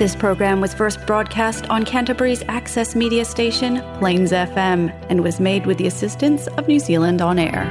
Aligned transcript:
This 0.00 0.16
program 0.16 0.62
was 0.62 0.72
first 0.72 1.06
broadcast 1.06 1.68
on 1.68 1.84
Canterbury's 1.84 2.42
access 2.48 2.96
media 2.96 3.22
station, 3.22 3.82
Plains 3.98 4.32
FM, 4.32 4.88
and 5.10 5.22
was 5.22 5.38
made 5.38 5.66
with 5.66 5.76
the 5.76 5.86
assistance 5.88 6.46
of 6.56 6.66
New 6.66 6.78
Zealand 6.78 7.20
On 7.20 7.38
Air. 7.38 7.68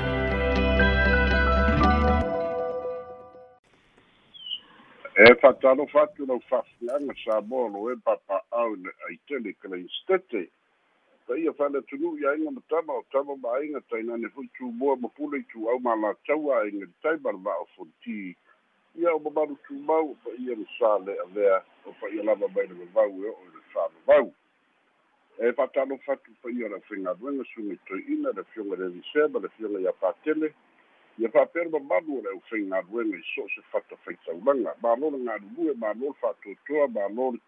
e 5.18 5.34
fatalo 5.42 5.90
fatu 5.90 6.28
lau 6.28 6.40
fa'afeaga 6.50 7.14
sa 7.26 7.42
moa 7.42 7.68
lo 7.74 7.90
e 7.90 7.96
papa'au 7.96 8.78
le 8.78 8.92
aitele 9.10 9.52
kalaistete 9.62 10.44
pa 11.26 11.34
ia 11.34 11.52
fale 11.54 11.82
tunu 11.90 12.14
ia 12.22 12.36
inga 12.38 12.52
matama 12.52 12.94
o 12.94 13.04
tama 13.12 13.36
ma'aiga 13.42 13.82
tainane 13.90 14.30
foi 14.36 14.48
tumua 14.54 14.96
ma 15.02 15.10
pule 15.18 15.42
i 15.42 15.46
tu'au 15.52 15.80
malatau 15.82 16.54
aiga 16.62 16.86
le 16.86 16.94
taima 17.02 17.34
le 17.34 17.42
va'o 17.42 17.66
fonti 17.76 18.38
ia 18.96 19.14
o 19.16 19.20
mamalu 19.20 19.56
tumau 19.68 20.16
pa 20.24 20.30
ia 20.40 20.56
le 20.56 20.66
sa 20.80 20.98
le'a 21.00 21.26
lea 21.36 21.64
o 21.86 21.94
pa 22.00 22.10
ia 22.10 22.24
lava 22.24 22.48
mai 22.48 22.68
le 22.68 22.74
vavau 22.94 23.24
e 23.24 23.30
o'o 23.30 23.44
i 23.46 23.50
le 23.56 23.62
fa'avavau 23.74 24.34
e 25.40 25.54
fa'atalo 25.54 25.98
fatu 25.98 26.32
pa 26.42 26.50
ia 26.50 26.70
le 26.70 26.80
fegaluega 26.82 27.44
suga 27.54 27.74
i 27.74 27.80
toi'ina 27.86 28.32
le 28.32 28.44
fioga 28.44 28.76
le 28.76 28.86
elisema 28.86 29.40
le 29.40 29.50
fioga 29.50 29.80
ia 29.80 29.94
patele 29.94 30.54
ia 31.18 31.30
fa'apena 31.30 31.70
mamalu 31.70 32.18
o 32.18 32.22
le 32.22 32.30
ʻaufaigaluega 32.30 33.18
i 33.18 33.24
so 33.36 33.44
o 33.44 33.50
se 33.50 33.62
fata 33.72 33.96
faitaulaga 33.98 34.76
malo 34.82 35.10
le 35.10 35.20
galulue 35.26 35.74
malo 35.74 36.06
le 36.08 36.14
fa'atoatoa 36.22 36.88
malo 36.88 37.32
le 37.32 37.40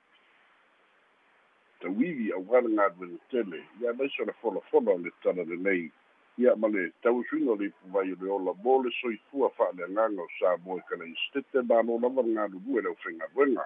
tauivi 1.81 2.31
auga 2.31 2.61
le 2.61 2.75
galuega 2.75 3.17
tele. 3.29 3.63
Ia 3.81 3.93
maisi 3.93 4.21
o 4.21 4.25
le 4.25 4.33
folafolo 4.33 4.93
o 4.93 4.97
le 4.97 5.11
tala 5.23 5.43
lelei 5.43 5.91
ia 6.41 6.55
ma 6.55 6.67
le 6.67 6.89
tausuiga 7.03 7.51
o 7.51 7.55
le 7.55 7.65
ipuvai 7.69 8.11
o 8.13 8.17
le 8.21 8.31
ola 8.37 8.53
mo 8.63 8.81
le 8.83 8.91
soifua 9.01 9.49
fa'aleagaga 9.57 10.21
o 10.21 10.27
sa 10.39 10.57
mo 10.65 10.77
e 10.77 10.81
kalaisitete 10.89 11.61
malo 11.69 11.99
lava 12.01 12.21
le 12.21 12.33
galulue 12.33 12.81
le 12.81 12.89
ʻaufaigaluega 12.89 13.65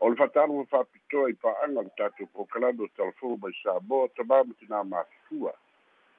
o 0.00 0.08
le 0.10 0.16
fa'atalo 0.16 0.64
fa'apitoa 0.70 1.30
i 1.30 1.34
pa'aga 1.34 1.82
le 1.82 1.90
tatou 1.96 2.26
pokalame 2.34 2.84
o 2.84 2.88
telefonu 2.96 3.36
mai 3.42 3.54
sa 3.62 3.80
moa 3.88 4.08
tamā 4.16 4.44
ma 4.46 4.54
tinā 4.60 4.84
mafifua 4.84 5.52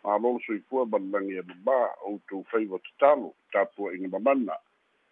malolo 0.04 0.40
soifua 0.46 0.86
malalagi 0.86 1.40
e 1.40 1.44
mamā 1.44 1.80
outou 2.08 2.44
faiva 2.52 2.80
tatalo 2.80 3.34
tapuaʻiga 3.54 4.10
mamana. 4.10 4.56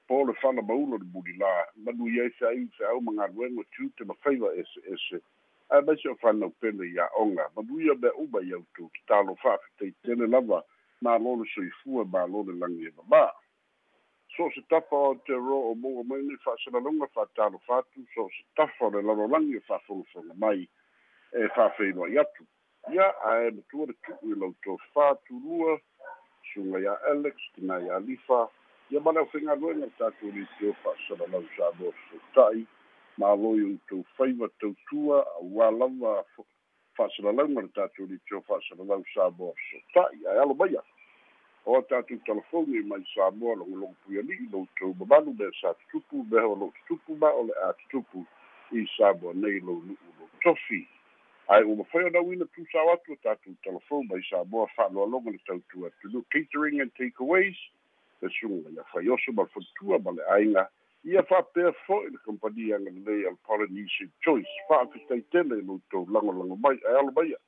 Po 0.07 0.23
le 0.23 0.33
fala 0.41 0.61
maulo 0.61 0.97
le 0.97 1.07
mulilā 1.13 1.51
manu 1.83 2.07
ai 2.23 2.29
feai 2.39 2.67
feau 2.77 3.01
ma 3.01 3.11
galuega 3.17 3.63
tiute 3.75 4.05
ma 4.05 4.13
faiva 4.23 4.53
ese 4.55 4.79
ese 4.93 5.19
ae 5.69 5.81
maisi 5.81 6.07
o 6.09 6.15
fanau 6.15 6.49
pele 6.61 6.87
ia 6.89 7.09
oga 7.17 7.49
manuia 7.55 7.95
mea 7.95 8.13
uma 8.13 8.41
i 8.41 8.53
outou 8.53 8.89
tatalo 8.93 9.35
fa'afetaitele 9.35 10.27
lava 10.27 10.63
malolo 11.01 11.45
soifua 11.45 12.05
malole 12.05 12.53
lagi 12.59 12.87
e 12.87 12.91
mamā 12.97 13.31
so 14.37 14.45
o 14.45 14.51
se 14.51 14.61
tafa 14.69 14.95
o 14.95 15.15
te 15.25 15.33
ro 15.33 15.71
o 15.71 15.75
mo 15.75 16.03
mai 16.03 16.21
ni 16.21 16.37
fa 16.43 16.55
se 16.63 16.69
longa 16.71 17.07
fa 17.07 17.25
talo 17.35 17.59
fatu 17.67 18.05
so 18.13 18.25
o 18.25 18.29
se 18.29 18.43
tafa 18.55 18.85
o 18.85 18.89
le 18.89 19.01
lalolagi 19.01 19.57
e 19.57 19.61
fa'afolofoga 19.67 20.33
mai 20.37 20.67
e 21.33 21.47
fa'afeinoa 21.55 22.09
i 22.09 22.17
atu. 22.17 22.45
Ia 22.93 23.07
ae 23.31 23.51
matua 23.51 23.85
le 23.87 23.93
tu'u 24.05 24.31
i 24.31 24.39
lautou 24.39 24.77
fatulua 24.93 25.79
suga 26.53 26.79
iā 26.79 26.93
alex 27.11 27.35
tina 27.55 27.79
iā 27.79 27.99
lifa 28.05 28.47
ia 28.91 28.99
ma 28.99 29.11
le 29.11 29.19
aufaigaluega 29.19 29.85
le 29.85 29.91
tatou 29.97 30.31
litio 30.31 30.73
fa'asalalau 30.83 31.43
sa 31.57 31.71
mo 31.79 31.91
feseta'i 31.91 32.65
maloi 33.17 33.63
outou 33.63 34.05
faiva 34.17 34.47
tautua 34.59 35.23
auā 35.41 35.71
lava 35.79 36.23
fa'asalalauga 36.97 37.61
le 37.61 37.71
tatou 37.77 38.05
litio 38.05 38.41
fa'asalalau 38.47 39.03
sa 39.13 39.29
mo 39.37 39.53
feseta'i 39.69 40.25
ae 40.29 40.39
alo 40.43 40.53
maia 40.53 40.81
o 41.65 41.81
tatou 41.81 42.17
telefoni 42.25 42.81
mai 42.89 43.03
sa 43.13 43.31
moa 43.31 43.55
logologo 43.55 43.95
puiali'i 44.05 44.49
loutou 44.51 44.93
mamalu 44.99 45.33
mea 45.39 45.51
sa 45.61 45.73
tutupu 45.73 46.23
mea 46.31 46.45
o 46.47 46.55
loo 46.55 46.73
tutupu 46.77 47.17
ma 47.21 47.29
o 47.33 47.43
le 47.47 47.53
a 47.65 47.73
tutupu 47.73 48.25
i 48.71 48.85
sa 48.97 49.13
moa 49.21 49.33
nei 49.33 49.59
lou 49.59 49.81
nu'u 49.87 50.13
lou 50.19 50.29
tofi. 50.43 50.87
Ae 51.47 51.63
ua 51.63 51.75
mafai 51.75 52.03
ona 52.03 52.21
uina 52.21 52.45
tusao 52.45 52.93
atu 52.93 53.13
o 53.13 53.19
tatou 53.23 53.55
telefon 53.63 54.07
mai 54.07 54.21
sa 54.29 54.43
moa 54.43 54.67
fa'aloaloga 54.75 55.31
le 55.31 55.39
tautua. 55.47 55.91
Tunu 56.01 56.23
catering 56.31 56.81
and 56.81 56.91
takeaways 56.95 57.57
le 58.21 58.29
suga 58.29 58.69
ia 58.69 58.83
fai 58.93 59.09
oso 59.09 59.31
ma 59.31 59.43
le 59.43 59.49
fatutua 59.49 59.99
ma 59.99 60.11
le 60.11 60.23
aiga 60.37 60.69
ia 61.07 61.23
fa'apea 61.23 61.71
fo'i 61.85 62.09
le 62.11 62.17
kompania 62.25 62.75
agalelei 62.75 63.25
a 63.27 63.31
le 63.31 63.39
polynesian 63.47 64.09
choice. 64.23 64.53
Fa'afetaitele 64.67 65.61
loutou 65.63 66.05
lagolago 66.11 66.55
mai 66.55 66.77
ae 66.83 66.99
alo 66.99 67.11
maia 67.15 67.39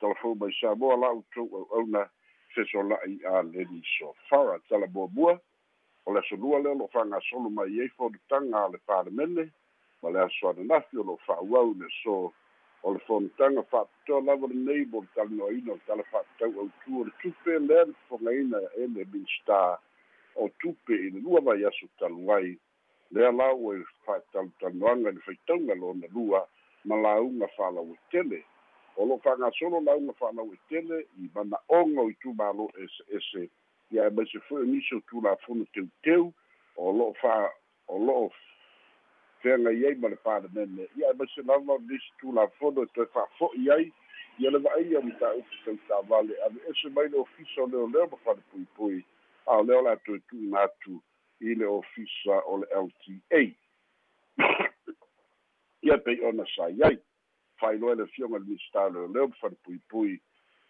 telefon 0.00 0.38
mai 0.40 0.52
sa 0.60 0.74
moa 0.74 0.96
la'outou 0.96 1.46
au'auna 1.58 2.02
fesola'i 2.54 3.20
a 3.30 3.42
leni 3.42 3.82
sofara. 3.98 4.58
Tala 4.68 4.86
muamua 4.86 5.38
o 6.06 6.12
le 6.12 6.18
asolua 6.18 6.58
lea 6.58 6.74
lo'o 6.74 6.90
fa'agasolo 6.94 7.50
mai 7.50 7.80
ai 7.80 7.88
fonotaga 7.96 8.64
a 8.64 8.68
le 8.74 8.78
palemene 8.86 9.44
ma 10.02 10.10
le 10.10 10.20
aso 10.26 10.50
ananafi 10.50 10.98
o 10.98 11.02
lo'o 11.02 11.22
fa'auau 11.26 11.74
le 11.78 11.88
so 12.02 12.32
o 12.82 12.92
le 12.92 12.98
fonotaga 13.06 13.62
fa'apitoa 13.70 14.20
lava 14.26 14.46
lenei 14.50 14.84
mo 14.90 15.00
le 15.00 15.08
talinoaina 15.14 15.72
o 15.72 15.78
le 15.78 15.82
tala 15.86 16.02
fa'apitau 16.10 16.52
autu 16.60 17.00
o 17.00 17.04
le 17.04 17.12
tupe 17.22 17.58
lea 17.58 17.84
le 17.84 17.94
fofogaina 18.08 18.58
ele 18.82 19.06
minsta 19.12 19.78
o 20.34 20.50
tupe 20.58 20.94
i 20.94 21.10
le 21.10 21.20
lua 21.20 21.40
mai 21.40 21.64
aso 21.64 21.86
talu 21.98 22.32
ai 22.34 22.58
lea 23.10 23.32
la 23.32 23.52
ua 23.54 23.76
i 23.76 23.84
fa'atalutaloaga 24.06 25.10
i 25.10 25.22
faitauga 25.26 25.74
lona 25.74 26.06
lua 26.14 26.48
ma 26.84 26.96
lauga 26.96 27.48
fa'alau 27.56 27.94
etele 27.94 28.44
o 28.96 29.06
lo'o 29.06 29.18
fa'agasolo 29.18 29.80
lauga 29.80 30.12
fa'alau 30.12 30.52
etele 30.54 31.06
i 31.20 31.30
mana'oga 31.34 32.00
o 32.00 32.10
i 32.10 32.16
tumālo 32.22 32.70
ese 32.84 33.02
ese 33.16 33.48
ia 33.90 34.06
e 34.06 34.10
maise 34.10 34.38
fo'i 34.48 34.66
nisi 34.66 34.94
o 34.94 35.00
tulafono 35.00 35.64
teuteu 35.72 36.32
o 36.76 36.92
lo'o 36.92 37.12
fa 37.20 37.50
o 37.88 37.98
lo'o 37.98 38.30
feagai 39.42 39.86
ai 39.86 39.94
ma 39.94 40.08
le 40.08 40.16
palemene 40.16 40.88
ia 40.96 41.10
e 41.10 41.14
maise 41.18 41.42
lava 41.42 41.72
o 41.72 41.78
nisi 41.78 42.10
tulafono 42.18 42.82
e 42.82 42.86
toe 42.94 43.06
fa'afo'i 43.06 43.70
ai. 43.70 43.92
Ia 44.38 44.50
le 44.50 44.58
va'aia 44.58 45.00
ma 45.00 45.14
ta'upu 45.20 45.54
tautavale 45.64 46.34
ave 46.44 46.60
ese 46.70 46.88
mai 46.88 47.08
le 47.08 47.18
ofisa 47.18 47.62
o 47.62 47.66
leoleo 47.66 48.06
ma 48.10 48.16
falepuipui 48.24 49.04
a 49.46 49.56
o 49.56 49.62
lea 49.62 49.78
o 49.78 49.82
le 49.82 49.90
atu 49.90 50.14
e 50.14 50.20
tu'uina 50.28 50.60
atu 50.60 51.00
i 51.40 51.54
le 51.54 51.66
ofisa 51.66 52.42
o 52.46 52.58
le 52.58 52.66
lta 52.66 53.54
ia 55.82 55.98
pei 55.98 56.20
ona 56.20 56.44
sai 56.56 56.82
ai 56.82 56.98
failoa 57.60 57.94
le 57.94 58.06
fioga 58.06 58.38
le 58.38 58.44
minista 58.44 58.88
leoleo 58.88 59.28
ma 59.28 59.34
falepuipui 59.40 60.20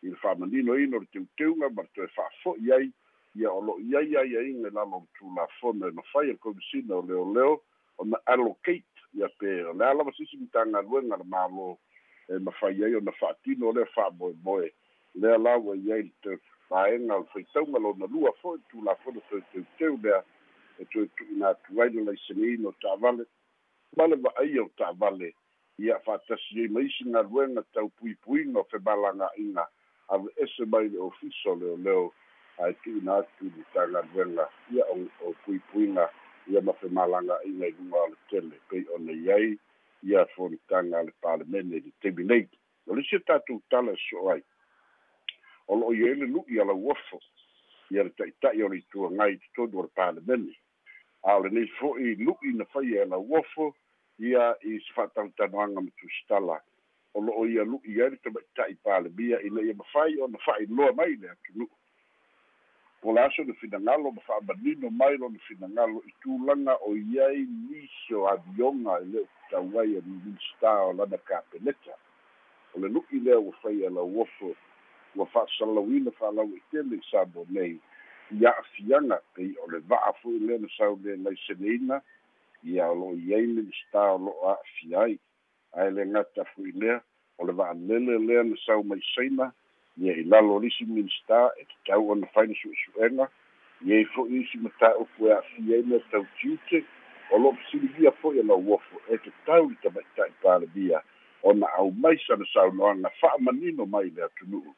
i 0.03 0.09
le 0.11 0.17
fa'amaninoina 0.17 0.97
o 0.97 1.01
le 1.01 1.07
teuteuga 1.07 1.71
ma 1.71 1.83
le 1.83 1.89
toe 1.95 2.09
fa'afo'i 2.09 2.73
ai 2.73 2.91
ia 3.35 3.53
o 3.53 3.61
lo'o 3.61 3.81
iai 3.81 4.17
ai 4.17 4.37
aiga 4.37 4.71
lalo 4.71 5.01
le 5.05 5.09
tulafona 5.19 5.89
e 5.89 5.91
mafai 5.91 6.27
le 6.27 6.35
komisina 6.35 6.97
o 6.97 7.03
leoleo 7.03 7.63
ona 7.99 8.19
allocate 8.27 8.85
ia 9.15 9.29
pe 9.29 9.65
o 9.65 9.73
le 9.73 9.85
a 9.87 9.95
lava 9.95 10.13
sisi 10.13 10.37
matagaluega 10.37 11.17
le 11.17 11.25
malo 11.25 11.79
e 12.29 12.39
mafai 12.39 12.85
ai 12.85 12.95
ona 12.95 13.13
fa'atino 13.13 13.69
o 13.69 13.73
lea 13.73 13.87
fa'amoemoe 13.95 14.73
lea 15.15 15.39
la 15.39 15.57
ua 15.59 15.77
iai 15.77 16.03
le 16.03 16.13
te 16.23 16.39
faega 16.69 17.17
o 17.17 17.21
le 17.21 17.29
faitauga 17.33 17.79
lona 17.79 18.07
lua 18.07 18.33
fo'i 18.43 18.61
tulafona 18.71 19.21
toe 19.29 19.41
teuteu 19.53 19.99
lea 20.03 20.23
e 20.79 20.85
toe 20.93 21.07
tu'uina 21.17 21.49
atu 21.49 21.83
ai 21.83 21.91
le 21.91 22.05
laisaniina 22.05 22.69
o 22.69 22.75
ta'avale 22.83 23.25
ma 23.97 24.07
le 24.07 24.17
va'aia 24.17 24.63
o 24.63 24.71
ta'avale 24.77 25.33
ia 25.79 25.99
fa'atasi 26.05 26.61
ai 26.61 26.69
ma 26.69 26.81
isi 26.81 27.05
galuega 27.13 27.63
taupuipuiga 27.73 28.61
o 28.61 28.65
femalaga'ina 28.71 29.65
ave 30.09 30.29
ese 30.37 30.65
mai 30.65 30.89
le 30.89 30.99
ofisa 30.99 31.51
o 31.51 31.57
leoleo 31.57 32.13
ae 32.59 32.73
tu'uina 32.83 33.17
atu 33.17 33.45
le 33.45 33.65
tagaluega 33.75 34.49
ia 34.73 34.85
o 35.21 35.33
puipuiga 35.45 36.11
ia 36.49 36.61
ma 36.61 36.73
femalaga'ina 36.73 37.67
i 37.67 37.75
luga 37.79 38.03
o 38.03 38.09
le 38.09 38.17
tele. 38.31 38.57
Pei 38.69 38.85
ona 38.95 39.13
iai 39.13 39.59
ia 40.03 40.27
fonitaga 40.27 41.03
le 41.03 41.13
palemene 41.21 41.81
le 41.85 41.93
terminate 42.01 42.57
o 42.87 42.95
le 42.95 43.03
sia 43.03 43.21
tatou 43.21 43.63
tala 43.71 43.93
e 43.93 44.01
so'o 44.09 44.31
ai. 44.31 44.43
O 45.69 45.77
lo'o 45.77 45.93
iai 45.95 46.15
le 46.15 46.27
lu'i 46.27 46.61
a 46.61 46.65
lau 46.65 46.91
ofo 46.91 47.21
ia 47.91 48.05
le 48.05 48.11
ta'ita'i 48.11 48.63
o 48.63 48.69
le 48.69 48.79
ituagai 48.79 49.41
totonu 49.55 49.79
o 49.79 49.83
le 49.83 49.91
palemene 49.95 50.55
a 51.23 51.37
o 51.37 51.43
fo'i 51.79 52.15
lu'i 52.15 52.53
na 52.55 52.65
faia 52.65 53.03
e 53.03 53.07
lau 53.07 53.27
ofo 53.41 53.75
ia 54.19 54.57
i 54.63 54.81
se 54.81 54.93
fa'atalutanoaga 54.95 55.81
ma 55.81 55.91
tusitala 56.01 56.61
o 57.15 57.21
lo'o 57.21 57.47
ia 57.47 57.65
lu'i 57.65 58.03
ai 58.03 58.11
le 58.11 58.17
tamaita'i 58.17 58.75
palemia 58.85 59.41
i 59.41 59.51
le'ia 59.51 59.75
mafai 59.75 60.21
ona 60.21 60.39
fa'ailoa 60.39 60.93
mai 60.93 61.17
le 61.17 61.31
atunu'u 61.31 61.69
po 63.01 63.13
le 63.13 63.21
aso 63.21 63.43
le 63.43 63.55
finagalo 63.55 64.11
ma 64.11 64.21
fa'amanino 64.21 64.91
mai 64.91 65.17
lona 65.17 65.39
finagalo 65.49 66.03
i 66.07 66.13
tulaga 66.23 66.75
o 66.83 66.97
iai 66.97 67.47
nisi 67.47 68.15
o 68.15 68.27
avioga 68.29 69.01
e 69.01 69.05
lē 69.13 69.23
tauai 69.51 69.97
a 69.99 70.01
minista 70.07 70.73
o 70.89 70.93
lana 70.93 71.19
kapeneta 71.19 71.95
o 72.75 72.81
le 72.81 72.89
lu'i 72.89 73.21
lea 73.21 73.39
ua 73.39 73.53
faia 73.63 73.91
lau 73.91 74.21
ofo 74.21 74.57
ua 75.15 75.27
fa'asalauina 75.27 76.11
fa'alau 76.19 76.49
i 76.57 76.63
tele 76.71 76.97
i 76.97 77.05
sabo 77.11 77.47
nei 77.49 77.81
ia 78.31 78.51
a'afiaga 78.51 79.21
pei 79.35 79.55
o 79.63 79.71
le 79.71 79.79
va'a 79.79 80.13
fo'i 80.23 80.39
lea 80.39 80.59
na 80.59 80.69
sau 80.77 80.99
le 81.05 81.17
laiseneina 81.17 82.01
ia 82.65 82.91
o 82.91 82.95
lo'o 82.95 83.15
iai 83.15 83.47
minista 83.47 84.13
o 84.15 84.19
lo'o 84.19 84.51
a'afia 84.51 85.01
ai 85.01 85.19
ae 85.79 85.91
le 85.91 86.07
gata 86.07 86.45
fo'i 86.55 86.73
lea 86.73 87.01
o 87.39 87.47
le 87.47 87.53
va'alele 87.53 88.19
lea 88.19 88.43
na 88.43 88.57
sau 88.67 88.83
mai 88.83 89.01
saina 89.15 89.53
ia 89.97 90.13
i 90.13 90.25
lalo 90.25 90.59
lisi 90.59 90.85
minista 90.85 91.51
e 91.61 91.65
tatau 91.65 92.11
ona 92.11 92.27
faina 92.35 92.55
su'esu'ega 92.55 93.29
iai 93.87 94.05
fo'i 94.15 94.43
isi 94.43 94.59
mataupu 94.59 95.29
e 95.29 95.33
a'afia 95.33 95.77
ai 95.77 95.83
mea 95.83 96.03
tautiute 96.11 96.85
o 97.31 97.39
lo'o 97.39 97.55
fesiligia 97.63 98.11
fo'i 98.23 98.41
ana 98.41 98.55
uofo 98.55 99.01
e 99.09 99.19
tatau 99.19 99.71
i 99.71 99.77
tamaita'i 99.83 100.33
palemia 100.43 101.03
ona 101.43 101.67
au 101.79 101.91
maisa 101.93 102.37
na 102.37 102.47
saunoaga 102.53 103.11
fa'amanino 103.21 103.87
mai 103.87 104.11
le 104.11 104.23
atunu'u 104.25 104.75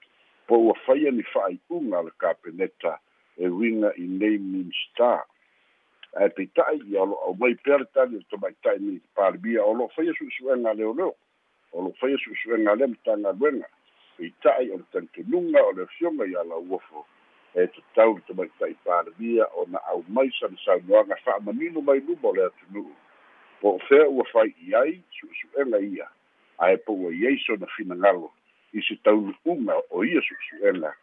po 0.46 0.56
ua 0.58 0.74
faia 0.86 1.10
ni 1.10 1.22
fa'ai'uga 1.22 2.02
le 2.02 2.10
kapeneta 2.18 2.98
e 3.38 3.48
uiga 3.48 3.92
i 3.96 4.06
nei 4.06 4.38
minstar 4.38 5.24
ae 6.18 6.28
peita'i 6.36 6.80
ia 6.90 7.02
o 7.02 7.06
lo'o 7.06 7.24
au 7.26 7.34
mai 7.40 7.54
pea 7.54 7.78
le 7.78 7.86
tali 7.94 8.16
o 8.16 8.22
tamaita'i 8.30 8.78
ni 8.78 9.00
palemia 9.14 9.64
o 9.64 9.74
lo'o 9.74 9.88
faia 9.94 10.12
su'esu'ega 10.18 10.74
leoleo 10.74 11.14
o 11.72 11.82
lo'o 11.82 11.94
faia 12.00 12.18
su'esu'ega 12.18 12.74
lea 12.74 12.88
ma 12.88 12.98
tagaluega 13.04 13.68
peita'i 14.16 14.70
o 14.74 14.80
le 14.80 14.86
talitonuga 14.92 15.62
o 15.68 15.72
le 15.72 15.82
afioga 15.82 16.26
ia 16.26 16.44
lauofo 16.44 17.06
e 17.54 17.66
tatau 17.66 18.16
le 18.16 18.22
tamaita'i 18.28 18.74
palemia 18.84 19.46
ona 19.54 19.78
au 19.92 20.04
maisa 20.08 20.48
le 20.48 20.58
saunoaga 20.64 21.16
fa'amanino 21.24 21.80
mai 21.80 22.00
luma 22.00 22.28
o 22.28 22.34
le 22.34 22.44
atunu'u. 22.46 22.94
Po 23.60 23.74
o 23.74 23.78
fea 23.88 24.08
ua 24.08 24.24
fai'i 24.32 24.74
ai 24.74 25.02
su'esu'ega 25.18 25.78
ia. 25.80 26.08
Ae 26.58 26.76
po 26.76 26.92
ua 26.92 27.12
iai 27.12 27.38
sona 27.46 27.66
finagalo 27.76 28.32
i 28.72 28.82
se 28.82 28.96
taunu'uga 29.04 29.78
o 29.90 30.04
ia 30.04 30.22
su'esu'ega 30.22 30.94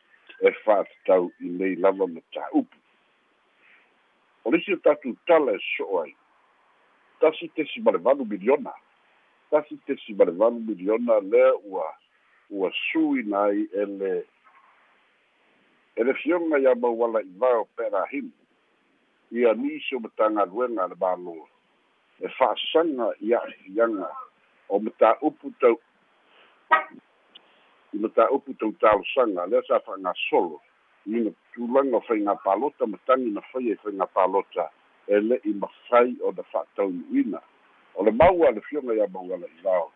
e 0.42 0.52
fa'atatau 0.64 1.32
i 1.40 1.54
nei 1.60 1.76
lava 1.76 2.08
ma 2.08 2.22
tā'upu 2.34 2.86
o 4.46 4.52
lisi 4.52 4.74
o 4.74 4.78
tatou 4.78 5.18
tala 5.26 5.58
e 5.58 5.60
so'o 5.74 6.02
ai. 6.04 6.14
Tasi 7.20 7.50
tesi 7.58 7.82
ma 7.82 7.92
le 7.92 7.98
valu 7.98 8.26
miliona. 8.30 8.74
Tasi 9.50 9.78
tesi 9.86 10.14
ma 10.14 10.26
le 10.26 10.32
valu 10.38 10.62
miliona 10.62 11.20
lea 11.20 11.54
ua 11.66 11.90
ua 12.54 12.70
suina 12.92 13.50
ai 13.50 13.66
e 13.74 13.86
le 13.86 14.14
e 15.96 16.04
le 16.04 16.14
fioga 16.14 16.60
ia 16.62 16.76
mauala 16.76 17.22
i 17.26 17.32
vao 17.42 17.66
pe'erahimi 17.76 18.32
ia 19.32 19.54
nisi 19.54 19.96
o 19.96 20.00
matagaluega 20.00 20.84
a 20.84 20.88
le 20.94 20.96
māloa. 21.02 21.48
E 22.22 22.30
fa'asaga 22.38 23.10
i 23.26 23.34
a'afiaga 23.34 24.10
o 24.70 24.80
mataupu 24.80 25.50
tau 25.60 25.82
i 27.96 28.00
mataupu 28.00 28.54
tau 28.54 28.72
talosaga 28.72 29.46
lea 29.48 29.62
sa 29.68 29.80
fa'agasolo 29.80 30.62
ina 31.06 31.32
tulaga 31.54 31.98
o 31.98 32.02
faigā 32.08 32.36
palota 32.44 32.88
ma 32.88 32.98
tagi 33.08 33.32
na 33.32 33.42
faia 33.52 33.74
i 33.74 33.82
faigā 33.84 34.08
palota 34.14 34.70
e 35.08 35.20
le'i 35.20 35.54
mafai 35.54 36.16
o 36.22 36.32
na 36.32 36.44
fa'ataunu'ina 36.52 37.40
o 37.96 38.04
le 38.04 38.12
maua 38.12 38.52
le 38.52 38.62
fioga 38.62 38.94
ia 38.94 39.08
mauala 39.08 39.48
i 39.48 39.62
lao 39.64 39.92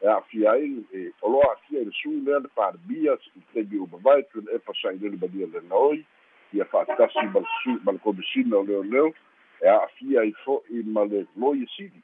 e 0.00 0.06
a'afia 0.06 0.52
ai 0.52 0.84
e 0.92 1.12
o 1.22 1.28
loa 1.28 1.50
a'afia 1.50 1.82
i 1.82 1.84
le 1.84 1.92
su 2.02 2.10
lea 2.24 2.38
le 2.38 2.48
palemia 2.54 3.18
i 3.36 3.42
tegi 3.54 3.76
uma 3.76 3.98
vai 3.98 4.22
tue 4.22 4.42
le 4.46 4.54
epa 4.54 4.72
sa'ilele 4.82 5.18
malia 5.20 5.46
lenaoi 5.46 6.04
ia 6.52 6.64
fa'atasi 6.64 7.26
ma 7.34 7.40
le 7.40 7.50
su 7.62 7.76
ma 7.84 7.92
le 7.92 7.98
komisina 7.98 8.56
o 8.56 8.64
leoleo 8.64 9.12
e 9.60 9.68
a'afia 9.68 10.20
ai 10.20 10.32
fo'i 10.44 10.82
ma 10.82 11.04
le 11.04 11.26
loia 11.36 11.66
sili 11.76 12.02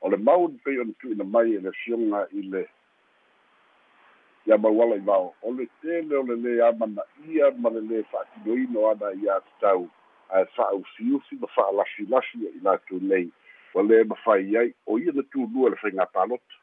o 0.00 0.10
le 0.10 0.16
mau 0.16 0.48
le 0.48 0.58
pei 0.64 0.78
ona 0.78 0.92
tu'uina 1.00 1.24
mai 1.24 1.54
e 1.54 1.60
le 1.60 1.72
fioga 1.72 2.28
i 2.32 2.42
le 2.42 2.68
ia 4.46 4.58
mauala 4.58 4.96
i 4.96 4.98
vao 5.00 5.34
o 5.42 5.52
le 5.52 5.66
tele 5.82 6.16
o 6.16 6.22
le 6.22 6.36
lē 6.36 6.52
amanaʻia 6.68 7.50
ma 7.58 7.70
le 7.70 7.80
lē 7.80 8.02
fa'atinoina 8.10 8.78
o 8.78 8.90
ana 8.90 9.10
iā 9.18 9.40
tatau 9.46 9.88
ae 10.30 10.44
fa'aufiufi 10.56 11.38
ma 11.40 11.48
fa'alafilafi 11.54 12.46
i 12.46 12.60
latou 12.62 13.00
nei. 13.02 13.26
Ua 13.74 13.82
lē 13.82 14.04
mafai 14.06 14.56
ai 14.56 14.70
o 14.86 14.98
ia 14.98 15.12
na 15.12 15.22
tulua 15.34 15.70
le 15.74 15.76
faigā 15.82 16.06
palota 16.14 16.62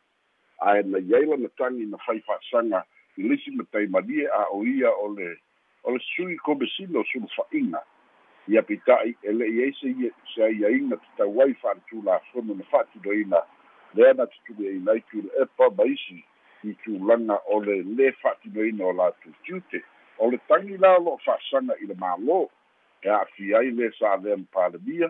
ae 0.71 0.83
na 0.83 0.99
iai 0.99 1.25
lana 1.25 1.49
tagi 1.59 1.85
na 1.85 1.97
fai 2.05 2.19
fa'asaga 2.27 2.85
i 3.17 3.27
lisi 3.27 3.51
ma 3.51 3.63
taimalie 3.71 4.27
a 4.31 4.45
o 4.55 4.63
ia 4.63 4.89
o 4.89 5.07
le 5.17 5.35
o 5.83 5.91
le 5.91 5.99
sui 6.15 6.37
komesina 6.37 6.99
o 6.99 7.03
sulufa'iga 7.11 7.83
ia 8.47 8.61
pita'i 8.63 9.15
e 9.23 9.31
le'i 9.31 9.63
ai 9.63 9.73
se 9.79 9.91
ia 9.91 10.11
se 10.33 10.43
aiaiga 10.43 10.97
tatau 10.97 11.41
ai 11.41 11.53
fa'aletulafono 11.61 12.55
na 12.55 12.63
fa'atinoina 12.71 13.43
lea 13.93 14.13
na 14.13 14.25
tutu'u 14.25 14.67
ai 14.71 14.79
nai 14.87 15.01
tu 15.11 15.21
le 15.21 15.43
epa 15.43 15.69
ma 15.77 15.83
isi 15.83 16.23
i 16.63 16.73
tulaga 16.83 17.37
o 17.51 17.59
le 17.59 17.81
lē 17.97 18.11
fa'atinoina 18.21 18.85
o 18.85 18.93
latou 18.99 19.33
tiute 19.43 19.83
o 20.17 20.29
le 20.31 20.39
tagi 20.47 20.77
la 20.77 20.97
lo'o 20.97 21.17
fa'asaga 21.25 21.75
i 21.81 21.87
le 21.89 21.95
mālō. 21.99 22.39
E 23.03 23.09
a'afia 23.09 23.59
ai 23.59 23.71
lē 23.75 23.91
sa'avea 23.99 24.37
ma 24.37 24.47
palemia 24.55 25.09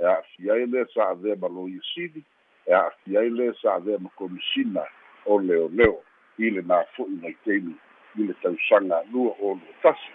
e 0.00 0.04
a'afia 0.04 0.52
ai 0.56 0.66
lē 0.72 0.84
sa'avea 0.94 1.36
ma 1.40 1.48
loia 1.48 1.80
sili 1.92 2.24
e 2.66 2.72
a'afia 2.72 3.20
ai 3.20 3.30
lē 3.30 3.52
sa'avea 3.60 3.98
ma 4.00 4.10
komisina 4.16 4.84
o 5.26 5.38
leoleo 5.38 6.00
i 6.38 6.50
le 6.50 6.62
na 6.66 6.82
fo'i 6.96 7.18
mai 7.22 7.36
teimi 7.44 7.74
i 8.16 8.28
le 8.28 8.34
tausaga 8.42 9.02
lua 9.12 9.36
o 9.40 9.54
lua 9.60 9.74
tasi. 9.82 10.12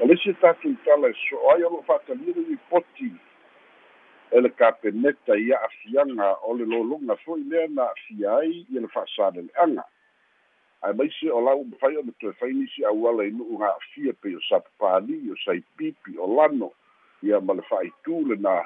O 0.00 0.06
lesi 0.10 0.34
tatou 0.42 0.76
tala 0.84 1.08
e 1.08 1.16
so'o 1.24 1.54
ai 1.54 1.62
o 1.64 1.70
lo'o 1.70 1.86
fa'atalia 1.88 2.34
le 2.36 2.44
ripoti 2.50 3.12
e 4.30 4.40
le 4.40 4.48
kapeneta 4.48 5.36
i 5.36 5.52
a'afiaga 5.52 6.36
o 6.46 6.54
le 6.54 6.64
lologa 6.64 7.16
fo'i 7.24 7.44
lea 7.44 7.68
na 7.68 7.82
a'afia 7.82 8.36
ai 8.36 8.66
ia 8.72 8.80
le 8.80 8.88
fa'asalele'aga 8.88 9.84
ae 10.82 10.92
maisi 10.92 11.30
o 11.30 11.40
lau 11.40 11.64
mafai 11.64 11.96
ona 11.96 12.12
toe 12.20 12.32
fai 12.32 12.52
nisi 12.52 12.84
auala 12.84 13.24
i 13.24 13.30
nu'u 13.30 13.58
ga'afia 13.58 14.12
pei 14.12 14.36
o 14.36 14.40
sapapali 14.48 15.30
o 15.30 15.36
saipipi 15.44 16.18
o 16.18 16.26
lano 16.36 16.72
ia 17.22 17.40
ma 17.40 17.54
le 17.54 17.62
fa'aitū 17.62 18.20
lenā 18.28 18.56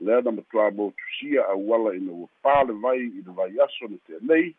lea 0.00 0.20
na 0.22 0.30
matuā 0.30 0.70
mo 0.74 0.92
tusia 0.98 1.46
auala 1.50 1.94
ina 1.94 2.12
ua 2.12 2.28
pā 2.44 2.66
le 2.68 2.74
vai 2.82 2.98
i 2.98 3.22
le 3.26 3.32
vai 3.34 3.50
aso 3.66 3.88
na 3.88 3.98
te'anei 4.06 4.54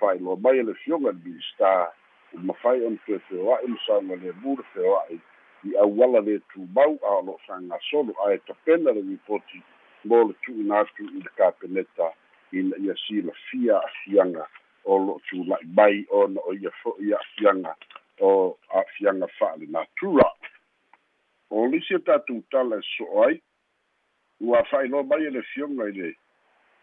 fa'ailoa 0.00 0.36
mai 0.42 0.58
e 0.58 0.62
le 0.62 0.74
fioga 0.74 1.12
le 1.12 1.20
minista. 1.24 1.92
Ua 2.34 2.40
mafai 2.50 2.84
ona 2.86 2.98
toe 3.06 3.18
feoa'i 3.28 3.68
ma 3.68 3.78
sauga 3.86 4.16
lemu 4.16 4.56
le 4.56 4.64
feoa'i 4.74 5.20
i 5.64 5.76
auala 5.82 6.20
le 6.20 6.38
tumau 6.52 6.98
a 7.02 7.14
o 7.18 7.22
lo'o 7.26 7.38
fa'agasolo 7.46 8.14
ae 8.26 8.38
tapena 8.46 8.92
le 8.92 9.00
ripoti 9.00 9.62
mo 10.08 10.22
le 10.28 10.34
tu'una 10.44 10.80
atu 10.84 11.04
i 11.04 11.22
le 11.24 11.30
kapeneta 11.36 12.10
ina 12.52 12.76
ia 12.78 12.94
silafia 13.06 13.78
a'afiaga 13.78 14.46
o 14.84 14.98
lo'o 14.98 15.20
tula'i 15.28 15.66
mai 15.76 16.04
ona 16.10 16.40
o 16.40 16.54
ia 16.54 16.70
fo'i 16.82 17.12
a'afiaga 17.12 17.74
o 18.20 18.58
a'afiaga 18.74 19.26
fa'alenatura 19.38 20.28
o 21.50 21.66
lisi 21.66 21.94
o 21.94 21.98
tatou 21.98 22.42
tala 22.50 22.78
e 22.78 22.86
so'o 22.96 23.24
ai 23.26 23.40
ua 24.40 24.64
fa'ailoa 24.70 25.02
mai 25.02 25.26
e 25.26 25.30
le 25.30 25.42
fioga 25.42 25.88
i 25.88 25.92
le 25.92 26.12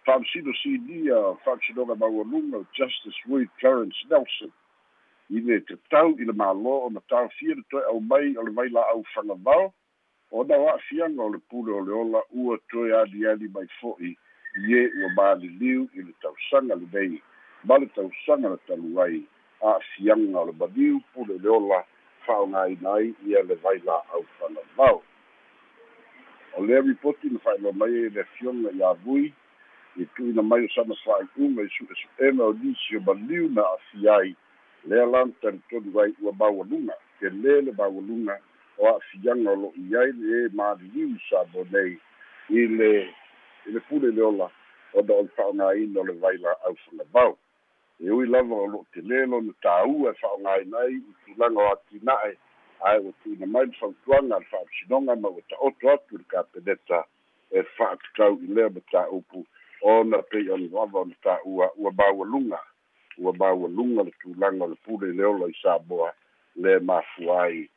fa'amasino 0.05 0.53
sinia 0.61 1.19
fa'amasinoga 1.43 1.95
maualuga 1.95 2.57
o 2.57 2.65
justice 2.73 3.19
will 3.27 3.47
clarence 3.59 3.99
nelson. 4.09 4.51
I 5.29 5.39
le 5.39 5.61
tatau 5.67 6.15
i 6.19 6.25
le 6.25 6.33
mālō 6.33 6.73
ona 6.89 7.01
tāfia 7.09 7.55
le 7.55 7.63
toe 7.69 7.83
au 7.87 7.99
mai 7.99 8.35
o 8.37 8.43
le 8.43 8.51
vai 8.51 8.69
la'au 8.69 9.03
fagavao 9.13 9.71
ona 10.33 10.57
o 10.57 10.65
a'afiaga 10.69 11.21
o 11.23 11.29
le 11.29 11.39
pule 11.49 11.71
o 11.71 11.81
le 11.85 11.93
ola 11.93 12.21
ua 12.33 12.57
toe 12.71 12.89
aliali 13.01 13.47
mai 13.53 13.67
fo'i 13.79 14.11
i 14.57 14.75
ē 14.81 14.83
ua 15.01 15.09
maliliu 15.17 15.87
i 15.93 16.01
le 16.01 16.13
tausaga 16.21 16.75
lenei 16.75 17.21
ma 17.63 17.77
le 17.77 17.87
tausaga 17.95 18.49
na 18.49 18.57
talu 18.67 19.01
ai. 19.01 19.23
A'afiaga 19.63 20.39
o 20.41 20.45
le 20.49 20.53
maliu 20.59 21.01
pule 21.13 21.37
le 21.37 21.49
ola 21.49 21.83
fa'aogāina 22.25 22.93
ai 22.97 23.13
ia 23.27 23.43
le 23.43 23.55
vai 23.63 23.77
la'au 23.85 24.25
fagavao 24.39 25.01
o 26.57 26.65
lea 26.65 26.81
ripoti 26.81 27.29
na 27.29 27.39
fa'ailoa 27.39 27.73
mai 27.73 27.95
e 27.95 28.09
le 28.09 28.21
afioga 28.21 28.71
i 28.71 28.83
avui 28.83 29.33
i 29.97 30.05
tu'uina 30.15 30.41
mai 30.41 30.65
o 30.65 30.69
sana 30.75 30.95
fa'ai'uga 31.03 31.63
i 31.63 31.69
su'esu'ega 31.77 32.43
o 32.43 32.53
nisi 32.53 32.97
o 32.97 33.01
maliu 33.07 33.49
na 33.49 33.61
a'afia 33.61 34.15
ai 34.17 34.35
lea 34.89 35.05
lana 35.05 35.31
talitonu 35.41 35.99
ai 36.01 36.13
ua 36.21 36.33
maualuga 36.39 36.95
ke 37.19 37.29
lē 37.29 37.61
le 37.65 37.71
maualuga 37.77 38.39
o 38.77 38.87
a'afiaga 38.89 39.51
o 39.51 39.55
lo'i 39.63 39.95
ai 40.01 40.11
ē 40.11 40.41
maliliu 40.57 41.13
sa 41.29 41.45
mo 41.53 41.65
nei 41.71 41.97
i 42.49 42.67
le 42.67 42.93
i 43.65 43.71
le 43.71 43.79
pule 43.89 44.11
le 44.11 44.21
ola 44.21 44.49
ona 44.93 45.13
o 45.13 45.21
le 45.21 45.29
fa'aogāina 45.37 45.99
o 45.99 46.03
le 46.03 46.13
vai 46.23 46.37
la'au 46.37 46.75
fagavao 46.85 47.37
e 47.99 48.09
ui 48.11 48.25
lava 48.27 48.55
o 48.55 48.67
lo'o 48.67 48.85
telē 48.93 49.25
lona 49.29 49.53
tāua 49.65 50.11
e 50.11 50.19
fa'aogāina 50.21 50.81
ai 50.85 50.97
i 50.97 51.13
tulaga 51.25 51.61
o 51.61 51.69
atina'e 51.75 52.33
ae 52.89 52.99
ua 52.99 53.13
tu'uina 53.23 53.47
mai 53.47 53.65
le 53.65 53.77
fautuaga 53.79 54.39
le 54.39 54.45
fa'amasinoga 54.51 55.15
ma 55.15 55.29
ua 55.29 55.41
ta'oto 55.49 55.89
atu 55.93 56.17
le 56.17 56.25
kapeneta 56.33 57.03
e 57.51 57.63
fa'atatau 57.77 58.39
i 58.43 58.47
lea 58.55 58.69
ma 58.69 58.81
tā'upu 58.91 59.45
ona 59.93 60.21
pei 60.31 60.49
ona 60.49 60.67
lava 60.73 61.05
ona 61.05 61.15
tā'ua 61.23 61.69
ua 61.77 61.91
maualuga 61.91 62.59
ua 63.17 63.33
maualuga 63.39 64.03
le 64.09 64.13
tulaga 64.21 64.65
o 64.65 64.67
le 64.73 64.77
pule 64.85 65.13
i 65.13 65.17
le 65.17 65.25
ola 65.25 65.47
i 65.47 65.55
samoa 65.61 66.11
le 66.55 66.79
mafua 66.79 67.43
ai 67.43 67.69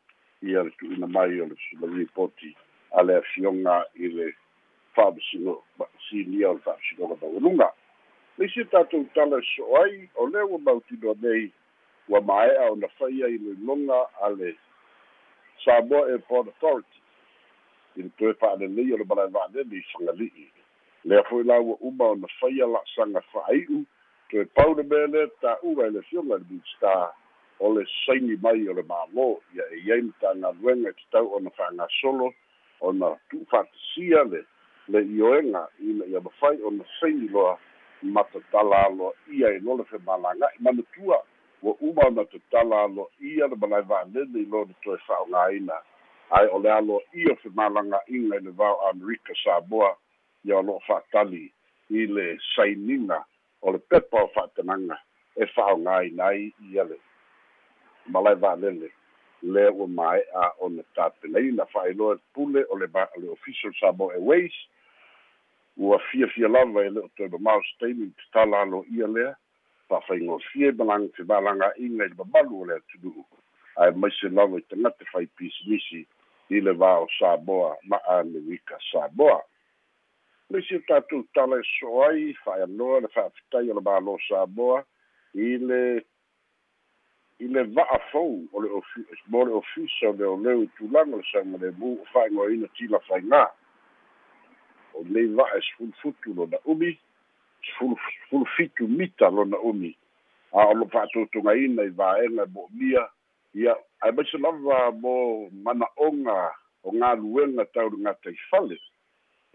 ia 0.47 0.63
le 0.63 0.71
tu'uina 0.79 1.07
mai 1.07 1.41
o 1.41 1.47
le 1.47 1.57
le 1.81 1.87
ripoti 1.99 2.57
a 2.93 3.03
le 3.03 3.17
afioga 3.17 3.85
i 3.95 4.09
le 4.09 4.33
fa'amasino 4.95 5.63
sinia 6.09 6.51
o 6.51 6.55
le 6.55 6.61
fa'amasinoga 6.61 7.17
maualuga 7.21 7.73
leisi 8.39 8.65
tatou 8.65 9.05
tala 9.15 9.39
e 9.39 9.47
so'o 9.57 9.83
ai 9.83 10.09
o 10.15 10.27
lea 10.29 10.45
ua 10.45 10.59
mautino 10.59 11.15
nei 11.23 11.51
ua 12.09 12.21
mae'a 12.21 12.71
ona 12.71 12.89
faia 12.99 13.29
i 13.29 13.39
loiloga 13.39 14.07
a 14.23 14.29
le 14.31 14.55
samoa 15.65 16.09
airport 16.09 16.49
authority. 16.49 17.01
I 17.97 18.03
le 18.03 18.11
toe 18.19 18.35
fa'alelei 18.35 18.93
o 18.93 18.97
le 18.97 19.05
malae 19.09 19.33
va'alele 19.33 19.77
i 19.77 19.85
fagali'i 19.93 20.47
lea 21.05 21.23
fo'i 21.29 21.45
la 21.45 21.61
ua 21.61 21.77
uma 21.81 22.13
ona 22.15 22.29
faia 22.41 22.67
la'asaga 22.67 23.23
fa'ai'u 23.33 23.85
toe 24.31 24.45
pau 24.55 24.75
le 24.75 24.83
mea 24.83 25.07
lea 25.07 25.31
tā'ua 25.41 25.87
e 25.87 25.91
le 25.97 26.03
fioga 26.11 26.37
le 26.37 26.47
minstar 26.51 27.15
o 27.61 27.75
le 27.75 27.87
saini 28.05 28.37
mai 28.43 28.69
o 28.69 28.73
le 28.73 28.83
mālō 28.83 29.29
ia 29.55 29.65
e 29.73 29.79
iai 29.87 30.03
ma 30.03 30.13
tagaluega 30.21 30.89
e 30.91 30.93
tatau 30.93 31.37
ona 31.37 31.51
fa'agasolo 31.51 32.33
ona 32.81 33.17
tu'u 33.31 33.47
fa'atasia 33.51 34.25
le 34.25 34.45
le 34.89 35.01
ioega 35.03 35.69
ina 35.81 36.05
ia 36.07 36.21
mafai 36.21 36.63
ona 36.63 36.85
saini 37.01 37.29
loa 37.29 37.59
matatala 38.03 38.87
aloa 38.87 39.13
ia 39.33 39.49
i 39.49 39.61
lole 39.61 39.85
femālaga'i 39.85 40.59
manatua 40.61 41.23
ua 41.63 41.75
uma 41.81 42.07
ona 42.07 42.25
tatala 42.25 42.83
aloa 42.83 43.09
ia 43.21 43.47
le 43.47 43.57
malai 43.57 43.83
va'alele 43.83 44.41
i 44.41 44.45
lona 44.45 44.75
toe 44.83 44.99
fa'aogāina 45.07 45.81
ae 46.31 46.47
o 46.53 46.59
le 46.59 46.73
aloa 46.73 47.01
ia 47.13 47.35
femālaga'iga 47.43 48.37
i 48.37 48.45
le 48.45 48.51
vao 48.51 48.89
amerika 48.91 49.35
samoa 49.45 49.97
ia 50.45 50.59
o 50.59 50.63
lo'o 50.63 50.81
fa'atali 50.87 51.53
i 51.91 52.07
le 52.07 52.39
sainiga 52.55 53.25
o 53.63 53.73
le 53.73 53.79
pepa 53.79 54.23
o 54.23 54.29
fa'atanaga 54.35 55.01
e 55.37 55.47
fa'aogāina 55.47 56.25
ai 56.25 56.53
ia 56.71 56.85
le 56.85 57.01
malai 58.09 58.35
va'alele 58.35 58.91
lea 59.43 59.73
ua 59.73 59.87
mae'a 59.87 60.53
ona 60.61 60.83
tapenaina 60.95 61.67
fa'ailoa 61.67 62.19
pule 62.35 62.65
o 62.71 62.77
le 62.79 62.89
le 63.17 63.29
official 63.29 63.73
samoa 63.81 64.15
airways. 64.15 64.53
Ua 65.77 65.99
fiafia 65.99 66.49
lava 66.49 66.87
e 66.87 66.91
le 66.91 67.01
o 67.01 67.09
toe 67.17 67.29
mamao 67.29 67.63
statement 67.75 68.17
tatala 68.17 68.63
alo 68.63 68.85
ia 68.91 69.07
lea 69.07 69.37
fa'afaigofie 69.89 70.73
malaga 70.73 71.09
te 71.17 71.23
malaga'iga 71.23 71.73
i 71.77 71.89
le 71.89 72.09
mamalu 72.19 72.61
o 72.61 72.65
le 72.65 72.75
atunu'u 72.75 73.25
ae 73.77 73.91
maise 73.91 74.29
lava 74.29 74.59
i 74.59 74.63
tagate 74.63 75.05
fai 75.13 75.27
pisinisi 75.27 76.07
i 76.51 76.61
le 76.61 76.73
va 76.73 76.99
o 77.01 77.07
samoa 77.19 77.77
ma 77.85 77.99
amerika 78.19 78.79
samoa. 78.93 79.43
Leisi 80.51 80.77
o 80.77 80.81
tatou 80.89 81.25
tala 81.35 81.61
e 81.61 81.65
so 81.79 82.03
ai 82.09 82.35
fa'aealoa 82.45 83.01
le 83.01 83.09
fa'afitai 83.09 83.71
o 83.71 83.75
le 83.75 83.81
malo 83.81 84.19
samoa 84.29 84.85
i 85.35 85.57
le 85.59 86.05
i 87.41 87.49
le 87.49 87.63
va'a 87.77 87.99
fou 88.11 88.47
o 88.53 88.63
le 88.65 88.69
mo 89.29 89.45
le 89.45 89.53
ofisa 89.61 90.09
o 90.11 90.17
leoleu 90.17 90.63
i 90.65 90.69
tulaga 90.79 91.17
le 91.17 91.25
sauga 91.33 91.59
lemu 91.65 91.93
o 92.01 92.07
fa'aigoaina 92.13 92.69
tila 92.79 93.01
faigā 93.09 93.43
o 94.97 95.05
nei 95.05 95.27
va'a 95.37 95.59
e 95.59 95.65
sefulufutu 95.69 96.35
lona 96.35 96.59
umi. 96.65 96.97
Sefulu 97.67 98.47
fitu 98.57 98.89
mita 98.89 99.29
lona 99.31 99.59
umi. 99.61 99.93
A 100.53 100.69
o 100.71 100.75
lo 100.75 100.89
fa'atoutogaina 100.89 101.85
i 101.85 101.93
vaega 101.93 102.45
e 102.47 102.53
mo'omia 102.55 103.05
ia 103.55 103.77
ae 104.01 104.13
maise 104.13 104.39
lava 104.39 104.91
mo 104.93 105.49
mana'oga 105.65 106.53
o 106.85 106.91
galuega 106.93 107.65
taulugata 107.73 108.31
i 108.31 108.39
fale 108.51 108.79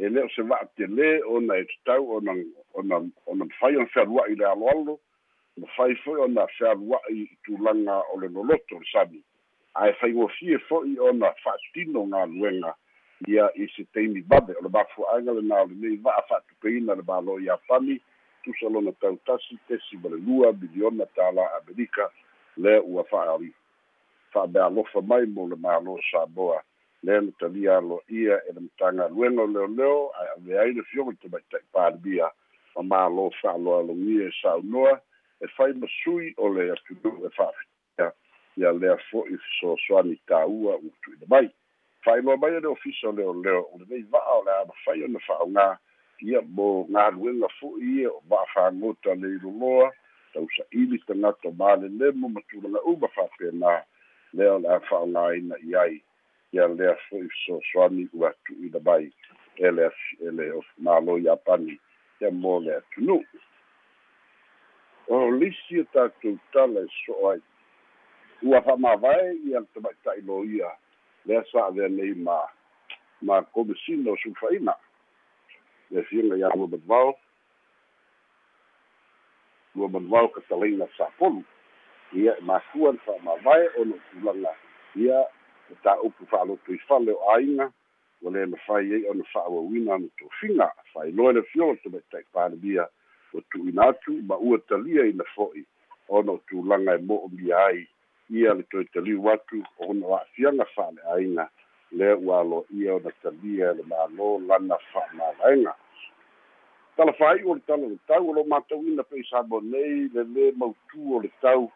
e 0.02 0.10
lē 0.10 0.26
o 0.26 0.30
se 0.34 0.42
va'atelē 0.42 1.10
ona 1.30 1.58
e 1.62 1.66
tatau 1.70 2.18
ona 2.18 2.34
ona 2.74 3.02
ona 3.26 3.46
mafai 3.46 3.78
ona 3.78 3.94
fealua'i 3.94 4.36
le 4.36 4.46
aloalo 4.46 5.00
mafai 5.58 5.96
fo'i 5.96 6.22
ona 6.22 6.48
fealua'i 6.58 7.22
i 7.24 7.38
tulaga 7.44 8.02
o 8.14 8.20
le 8.20 8.28
loloto 8.28 8.80
le 8.80 8.86
sani 8.92 9.24
ae 9.76 9.94
faigofie 9.94 10.58
fo'i 10.68 11.00
ona 11.00 11.34
fa'atino 11.44 12.06
galuega 12.12 12.76
ia 13.28 13.50
i 13.56 13.68
se 13.76 13.84
taimi 13.94 14.22
babe 14.22 14.54
o 14.60 14.62
le 14.64 14.70
mafua'aiga 14.70 15.32
lenā 15.32 15.62
o 15.64 15.66
lenei 15.72 15.98
va'a 16.04 16.22
fa'atupeina 16.30 16.96
le 16.96 17.04
malo 17.08 17.40
iapani 17.40 18.00
tusa 18.44 18.70
lona 18.70 18.92
tautasi 18.92 19.58
tesi 19.68 19.98
ma 20.04 20.10
le 20.10 20.18
lua 20.18 20.54
miliona 20.54 21.06
tala 21.16 21.44
amerika 21.62 22.10
lea 22.58 22.82
ua 22.82 23.04
fa'a 23.04 23.38
fa'amealofa 24.34 25.02
mai 25.02 25.26
mo 25.26 25.48
le 25.48 25.56
malo 25.56 26.00
samoa. 26.12 26.64
Lea 27.04 27.22
na 27.22 27.32
talia 27.40 27.78
alo'ia 27.78 28.42
e 28.48 28.54
le 28.54 28.60
matagaluega 28.62 29.42
o 29.42 29.48
leoleo 29.48 30.12
ae 30.20 30.28
aveai 30.38 30.74
le 30.74 30.84
fioga 30.84 31.14
te 31.22 31.28
maita'i 31.28 31.66
palemia 31.74 32.30
ma 32.76 32.84
malo 32.84 33.32
fa'aloalogia 33.42 34.28
e 34.28 34.32
saunoa 34.42 35.02
e 35.42 35.48
fai 35.58 35.74
masui 35.74 36.34
o 36.38 36.50
le 36.54 36.72
atunu'u 36.72 37.26
e 37.26 37.30
fa'afitia 37.38 38.12
ia 38.58 38.72
lea 38.72 38.98
fo'i 39.10 39.38
fesoasoani 39.44 40.18
tāua 40.30 40.76
ua 40.78 40.92
tu'uina 41.04 41.28
mai. 41.30 41.48
Fa'ailoa 42.06 42.38
mai 42.38 42.52
le 42.60 42.68
ofisa 42.68 43.10
o 43.10 43.12
leoleo 43.12 43.64
o 43.74 43.80
lenei 43.80 44.04
va'a 44.12 44.38
o 44.38 44.44
le 44.46 44.52
a 44.52 44.66
mafai 44.70 45.04
ona 45.08 45.24
fa'aogā 45.28 45.68
ia 46.30 46.42
mo 46.42 46.68
galuega 46.94 47.50
fo'i 47.60 48.02
ia 48.02 48.12
o 48.12 48.22
va'afagota 48.30 49.16
le 49.22 49.36
iloloa 49.38 49.92
tausa'ili 50.34 51.02
tagata 51.08 51.52
malelemo 51.52 52.30
ma 52.30 52.42
tulaga 52.52 52.84
uma 52.86 53.08
fa'apenā 53.18 53.76
lea 54.38 54.54
o 54.56 54.60
le 54.60 54.74
a 54.78 54.80
fa'aogāina 54.90 55.62
i 55.66 55.76
ai. 55.76 56.02
Ia 56.54 56.68
lea 56.68 56.98
fo'i 57.08 57.30
fesoasoani 57.34 58.10
ua 58.14 58.34
tu'uina 58.46 58.84
mai. 58.86 59.10
E 59.58 59.72
le 59.72 59.90
e 60.20 60.32
le 60.38 60.52
malo 60.78 61.18
iapani 61.18 61.80
ia 62.22 62.32
mo 62.32 62.60
le 62.60 62.78
atunu'u 62.78 63.24
o 65.16 65.32
lisi 65.32 65.82
o 65.82 65.86
tatou 65.94 66.38
tala 66.54 66.82
e 66.82 66.88
so'o 67.06 67.32
ai. 67.32 67.42
Ua 68.44 68.62
fa'amavae 68.62 69.36
ia 69.46 69.60
le 69.60 69.68
tamaita'i 69.74 70.22
lo 70.22 70.44
ia. 70.44 70.72
Lea 71.26 71.44
sa'avea 71.52 71.90
nei 71.90 72.14
ma 72.16 72.40
ma 73.22 73.42
komesina 73.54 74.12
o 74.12 74.18
sufa'ina 74.18 74.74
le 75.92 76.04
fiaga 76.04 76.38
ia 76.38 76.50
lua 76.56 76.68
manavao 76.68 77.16
lua 79.76 79.90
manavao 79.90 80.28
katalaina 80.28 80.88
sapolu 80.98 81.44
ia 82.14 82.38
e 82.38 82.42
makua 82.42 82.92
le 82.92 82.98
fa'amavae 82.98 83.70
ona 83.82 83.96
tulaga 84.12 84.56
ia 84.96 85.26
e 85.72 85.76
tāupu 85.84 86.26
fa'aloto 86.26 86.74
i 86.74 86.78
fale 86.88 87.12
o 87.12 87.22
āiga 87.36 87.72
ua 88.22 88.32
lē 88.32 88.48
mafai 88.50 88.94
ai 88.94 89.06
ona 89.10 89.24
fa'auauina 89.34 89.96
ana 89.96 90.08
tofiga 90.18 90.72
fa'ailoa 90.94 91.34
le 91.34 91.44
fioga 91.44 91.80
tamaita'i 91.84 92.26
palemia 92.34 92.88
ua 93.34 93.42
tu'uina 93.52 93.90
atu 93.94 94.18
ma 94.28 94.38
ua 94.38 94.58
talia 94.68 95.06
ina 95.06 95.24
fo'i. 95.36 95.66
Ona 96.10 96.32
o 96.32 96.42
tulaga 96.48 96.96
e 96.96 97.02
mo'omia 97.02 97.66
ai. 97.66 97.88
Ia 98.30 98.54
le 98.54 98.64
toe 98.72 98.84
taliu 98.94 99.30
atu 99.30 99.64
ona 99.80 100.08
o 100.08 100.16
a'afiaga 100.16 100.66
fa'ale'āiga 100.76 101.50
lea 101.92 102.18
ua 102.18 102.42
alo'ia 102.42 102.96
ona 102.96 103.12
talia 103.24 103.72
e 103.72 103.78
le 103.80 103.84
mālō 103.84 104.30
lana 104.48 104.78
fa'amālaega 104.92 105.76
talafai'u 107.02 107.52
o 107.52 107.56
le 107.56 107.62
tala 107.68 107.88
le 107.88 107.98
tau 108.08 108.30
o 108.30 108.34
lo 108.34 108.44
matauina 108.44 109.04
pe'i 109.04 109.24
sa 109.30 109.42
mo 109.44 109.60
nei 109.62 110.08
le 110.14 110.24
lē 110.36 110.52
mautū 110.60 111.16
o 111.16 111.22
le 111.24 111.32
tau. 111.42 111.72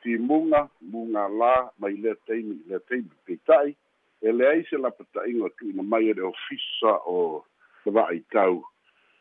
Timuga 0.00 0.62
muga 0.80 1.26
lā 1.28 1.54
mai 1.78 1.96
lea 2.00 2.16
taimi 2.26 2.56
lea 2.68 2.80
taimi 2.88 3.10
peita'i 3.26 3.74
e 4.22 4.32
leai 4.32 4.62
se 4.70 4.78
lapata'iga 4.80 5.44
o 5.44 5.50
tu'uina 5.58 5.82
mai 5.82 6.08
e 6.08 6.14
le 6.16 6.24
ofisa 6.24 6.94
o 7.04 7.44
le 7.84 7.92
va'aitau 7.96 8.62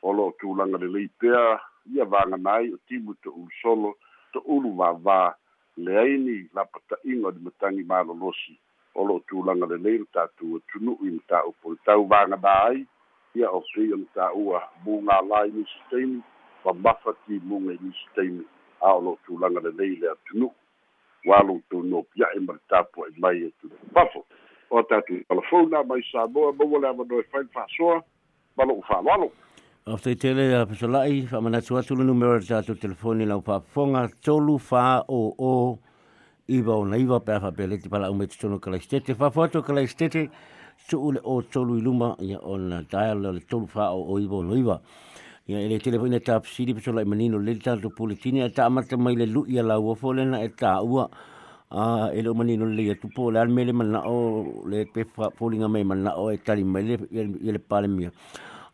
o 0.01 0.13
lo'o 0.13 0.31
tulaga 0.39 0.79
lelei 0.79 1.09
pea 1.19 1.59
ia 1.95 2.05
vagana 2.05 2.53
ai 2.53 2.73
o 2.73 2.77
timu 2.87 3.13
to 3.23 3.29
ulu 3.31 3.49
solo 3.61 3.93
to 4.33 4.39
ulu 4.45 4.73
vāvā 4.79 5.33
leai 5.77 6.17
ni 6.17 6.37
lapata'iga 6.53 7.27
o 7.27 7.31
le 7.31 7.39
matagi 7.39 7.83
malolosi 7.83 8.55
o 8.95 9.05
lo'o 9.07 9.23
tulaga 9.27 9.65
lelei 9.65 9.97
le 9.97 10.07
tatou 10.13 10.57
atunu'u 10.57 11.07
i 11.07 11.11
mataupu 11.17 11.71
le 11.71 11.77
tau 11.85 12.05
vagana 12.05 12.37
ai 12.43 12.85
ia 13.35 13.51
o 13.51 13.61
pei 13.73 13.93
ona 13.93 14.07
tā'ua 14.15 14.61
mugālā 14.85 15.47
i 15.47 15.51
nisi 15.57 15.79
taimi 15.89 16.21
mamafa 16.65 17.13
timuga 17.25 17.73
i 17.73 17.79
nisi 17.81 18.07
taimi 18.15 18.43
a 18.81 18.93
o 18.97 19.01
lo'o 19.01 19.17
tulaga 19.25 19.59
lelei 19.67 19.95
le 20.01 20.11
atunu'u 20.11 20.53
ua 21.25 21.43
loutou 21.43 21.83
nopia'i 21.83 22.39
ma 22.39 22.53
le 22.53 22.59
tapua'i 22.69 23.13
mai 23.17 23.43
e 23.43 23.51
tulupafo 23.61 24.25
o 24.69 24.83
tatou 24.83 25.19
talafona 25.27 25.83
mai 25.83 26.03
samoa 26.11 26.53
maua 26.53 26.79
le 26.79 26.87
avanoe 26.87 27.23
fai 27.31 27.43
le 27.43 27.49
fa'asoa 27.53 28.03
ma 28.57 28.65
lo'u 28.65 28.81
fa'aloalo 28.87 29.31
o 29.89 29.97
te 29.97 30.13
tele 30.15 30.53
a 30.53 30.65
pesola'i 30.69 31.25
whamanatu 31.31 31.77
atu 31.79 31.95
le 31.97 32.03
numero 32.03 32.37
le 32.37 32.45
tātou 32.45 32.77
telefoni 32.77 33.25
lau 33.25 33.41
whaafonga 33.41 34.03
tolu 34.21 34.59
wha 34.69 35.03
o 35.09 35.33
o 35.39 35.79
iwa 36.47 36.75
o 36.75 36.83
naiwa 36.85 37.17
pe 37.25 37.33
awha 37.33 37.49
pe 37.51 37.65
leti 37.65 37.89
pala 37.89 38.11
ume 38.11 38.27
tutono 38.27 38.59
kalai 38.59 38.81
stete 38.85 39.15
whaafoto 39.17 39.63
kalai 39.65 39.87
stete 39.87 40.29
tu 40.87 40.99
ule 41.07 41.19
o 41.23 41.41
tolu 41.41 41.79
i 41.79 41.81
luma 41.81 42.15
ia 42.21 42.37
o 42.37 42.57
na 42.57 42.83
dial 42.91 43.23
le 43.33 43.41
tolu 43.49 43.65
wha 43.73 43.89
o 43.89 44.03
o 44.13 44.19
iwa 44.19 44.37
o 44.37 44.43
naiwa 44.43 44.77
ia 45.47 45.57
ele 45.57 45.79
telefoni 45.79 46.19
e 46.19 46.19
tāp 46.19 46.45
siri 46.45 46.77
pesola'i 46.77 47.09
manino 47.09 47.39
le 47.41 47.57
tātou 47.57 47.89
puletini 47.89 48.45
e 48.45 48.51
tā 48.53 48.69
amata 48.69 48.97
mai 48.97 49.15
le 49.15 49.25
lu 49.25 49.47
ia 49.49 49.63
lau 49.65 49.89
wafo 49.89 50.13
lena 50.13 50.43
e 50.45 50.53
tā 50.53 50.83
ua. 50.85 51.09
A 51.71 52.09
ele 52.13 52.29
o 52.29 52.33
manino 52.33 52.65
le 52.65 52.83
ia 52.83 52.95
tupo 52.95 53.31
le 53.31 53.41
almele 53.41 53.73
mana 53.73 54.05
le 54.69 54.85
pe 54.85 55.05
polinga 55.37 55.67
mai 55.67 55.83
mana 55.83 56.13
e 56.33 56.37
tali 56.37 56.63
mai 56.63 56.83
le 56.83 56.97
ia 57.09 57.53
le 57.53 57.59
pale 57.59 57.87
mia 57.87 58.13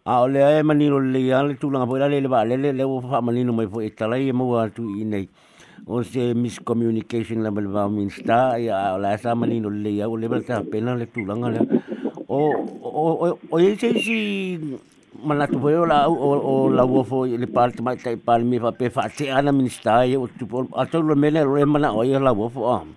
a 0.07 0.21
o 0.21 0.27
le 0.27 0.39
e 0.59 0.61
manino 0.61 0.99
le 0.99 1.19
ia 1.19 1.41
le 1.41 1.55
tulanga 1.57 1.87
po 1.87 1.97
le 1.97 2.27
ba 2.27 2.45
le 2.45 2.83
o 2.83 3.01
fa 3.01 3.21
manino 3.21 3.51
mai 3.51 3.65
fo 3.65 3.81
e 3.81 3.89
talai 3.89 4.29
e 4.29 4.31
mo 4.31 4.53
atu 4.55 4.83
i 5.01 5.03
nei. 5.03 5.27
O 5.87 6.03
se 6.03 6.33
miscommunication 6.33 7.41
la 7.41 7.49
mal 7.49 7.67
va 7.67 7.89
min 7.89 8.09
sta 8.09 8.57
ya 8.57 8.97
la 8.97 9.17
sa 9.17 9.33
manino 9.33 9.69
le 9.69 9.89
ia 9.89 10.07
o 10.07 10.15
le 10.15 10.27
ba 10.27 10.41
ta 10.41 10.61
pena 10.61 10.93
le 10.95 11.07
tulanga 11.07 11.49
le. 11.49 11.59
O 12.27 12.53
o 12.81 13.37
o 13.49 13.59
e 13.59 13.75
se 13.75 13.97
si 13.97 14.77
mana 15.23 15.47
tu 15.47 15.57
veo 15.57 15.85
la 15.85 16.07
o 16.07 16.13
o 16.51 16.69
la 16.69 16.85
wo 16.85 17.03
fo 17.03 17.25
le 17.25 17.47
parte 17.47 17.81
mai 17.81 17.97
tai 17.97 18.15
pal 18.15 18.43
mi 18.43 18.59
fa 18.59 18.71
pe 18.71 18.89
fa 18.89 19.09
te 19.09 19.31
ana 19.31 19.51
min 19.51 19.69
sta 19.69 20.05
e 20.05 20.15
o 20.17 20.27
tu 20.27 20.45
a 20.75 20.85
to 20.85 21.01
lo 21.01 21.15
mele 21.15 21.41
re 21.41 21.65
mana 21.65 21.89
o 21.93 22.03
la 22.03 22.31
wo 22.31 22.49
fo 22.49 22.61
am 22.77 22.93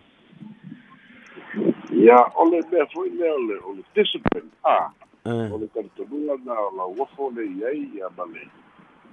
ya 2.06 2.20
o 2.36 2.44
le 2.50 2.60
be 2.70 2.84
fo 2.92 3.04
le 3.04 3.28
o 3.64 3.72
le 3.76 3.82
discipline 3.94 4.50
ah 4.64 4.92
o 5.28 5.58
le 5.58 5.66
talitonuga 5.74 6.36
na 6.44 6.54
o 6.60 6.70
lauafo 6.76 7.30
le 7.36 7.44
iai 7.44 7.90
ia 7.94 8.08
ma 8.16 8.24
le 8.24 8.42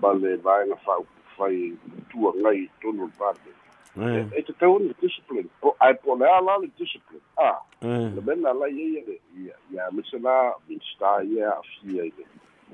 ma 0.01 0.13
le 0.13 0.35
vaega 0.37 0.75
fa 0.85 0.97
fai 1.37 1.73
tuagai 2.09 2.69
tonu 2.81 3.05
le 3.05 3.11
pate. 3.19 3.51
E 4.35 4.41
tatau 4.43 4.75
ona 4.75 4.87
le 4.87 4.95
discipline. 5.01 5.49
O 5.61 5.75
ae 5.79 5.93
po 5.93 6.15
le 6.15 6.25
a 6.27 6.41
la 6.41 6.57
le 6.57 6.67
discipline. 6.77 7.21
A 7.37 7.61
le 7.81 8.21
mena 8.21 8.53
lai 8.53 8.71
ai 8.71 9.03
le 9.07 9.19
ia 9.37 9.55
ia 9.71 9.91
mese 9.91 10.19
la 10.19 10.53
minsta 10.67 11.23
ia 11.23 11.57
afia 11.59 12.03
i 12.03 12.13
le 12.17 12.25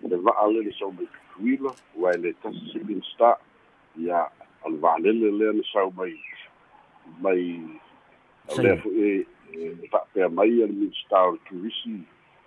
le 0.10 0.18
va'a 0.18 0.48
le 0.52 0.62
le 0.66 0.72
sau 0.80 0.92
mai 0.92 1.08
kuila 1.36 1.72
ua 1.96 2.14
e 2.14 2.18
le 2.18 2.34
tasi 2.42 2.72
simin 2.72 3.02
sta 3.14 3.38
ia 3.98 4.30
o 4.64 4.70
le 4.70 4.78
va'alele 4.78 5.32
lea 5.32 5.54
na 5.54 5.64
sau 5.74 5.92
mai 5.98 6.16
lea 8.64 8.76
fo'i 8.82 9.26
e 9.54 9.88
fa'apea 9.92 10.30
mai 10.30 10.64
a 10.64 10.66
le 10.68 10.74
minista 10.74 11.24
o 11.28 11.32
le 11.32 11.40
turisi 11.46 12.02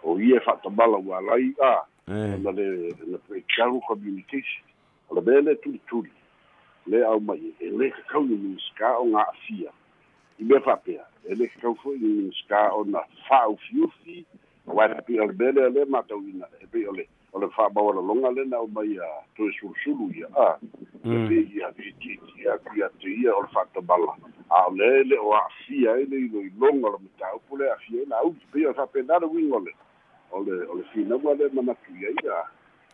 o 0.04 0.20
ia 0.20 0.36
e 0.36 0.40
fa'atamala 0.40 0.98
ua 0.98 1.20
lai 1.20 1.54
a 1.62 1.82
ona 2.08 2.50
le 2.52 2.94
na 3.06 3.18
breakdown 3.28 3.80
communication 3.88 4.64
o 5.08 5.14
le 5.14 5.20
mea 5.20 5.40
le 5.40 5.54
tulituli 5.56 6.12
le 6.86 7.04
au 7.04 7.20
mai 7.20 7.54
e 7.60 7.70
le 7.70 7.90
kakau 7.90 8.24
ni 8.24 8.36
minista 8.36 8.98
o 8.98 9.04
ga'afia 9.10 9.70
i 10.38 10.44
mea 10.44 10.60
fa'apea 10.60 11.04
e 11.28 11.34
le 11.34 11.48
kakau 11.48 11.74
fo'i 11.74 11.98
ni 11.98 12.08
minista 12.08 12.72
ona 12.72 13.00
fa'aufiufi 13.28 14.24
ua 14.66 14.88
e 14.90 15.02
pia 15.02 15.22
o 15.22 15.26
le 15.26 15.32
mea 15.32 15.52
lea 15.52 15.68
le 15.68 15.84
matauina 15.84 16.46
e 16.60 16.66
pei 16.66 16.86
o 16.86 16.92
le 16.92 17.08
o 17.32 17.38
le 17.40 17.48
fa'amaualaloga 17.48 18.30
lena 18.30 18.60
o 18.60 18.66
mai 18.66 18.98
a 18.98 19.08
toe 19.36 19.52
sulusulu 19.60 20.12
ia 20.14 20.28
a. 20.36 20.58
E 21.04 21.28
pei 21.28 21.50
ia 21.56 21.72
fitiiti 21.72 22.48
a 22.48 22.58
kuia 22.58 22.88
te 23.00 23.08
ia 23.08 23.34
o 23.34 23.42
le 23.42 23.48
fa'atamala 23.48 24.14
a 24.50 24.66
o 24.68 24.74
le 24.76 25.04
le 25.04 25.16
o 25.18 25.32
a'afia 25.34 25.96
e 25.98 26.04
le 26.04 26.16
iloiloga 26.16 26.88
o 26.88 26.92
le 26.92 26.98
mataupu 27.04 27.56
le 27.56 27.70
a'afia 27.70 28.02
e 28.02 28.06
na 28.06 28.16
auti 28.16 28.46
pei 28.52 28.66
o 28.66 28.68
le 28.68 28.74
fa'apena 28.74 29.18
le 29.18 29.26
uiga 29.26 29.56
o 29.56 29.60
le 29.60 29.72
o 30.32 30.42
le 30.46 30.54
o 30.70 30.74
le 30.78 30.84
finaua 30.92 31.34
le 31.34 31.48
manatu 31.52 31.90
ia 32.00 32.08
ia 32.22 32.38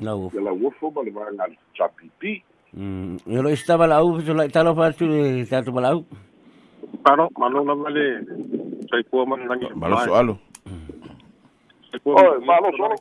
lau 0.00 0.30
ia 0.34 0.40
lauofo 0.40 0.90
ma 0.90 1.02
le 1.02 1.10
vaga 1.10 1.46
le 1.46 1.56
tapipi 1.76 2.42
e 3.26 3.36
lo 3.42 3.48
estaba 3.50 3.86
la 3.86 4.02
u 4.04 4.20
so 4.20 4.34
la 4.34 4.48
talo 4.48 4.74
fa 4.74 4.92
tu 4.92 5.06
le 5.06 5.44
tato 5.46 5.72
la 5.80 5.94
u 5.96 6.04
Paro, 7.04 7.28
malo 7.38 7.64
na 7.64 7.74
male. 7.74 8.20
Sai 8.90 9.02
ko 9.10 9.24
man 9.24 9.46
nang. 9.48 9.62
Malo 9.74 9.96
soalo. 10.04 10.34
Malo 12.44 12.68
solo 12.76 12.96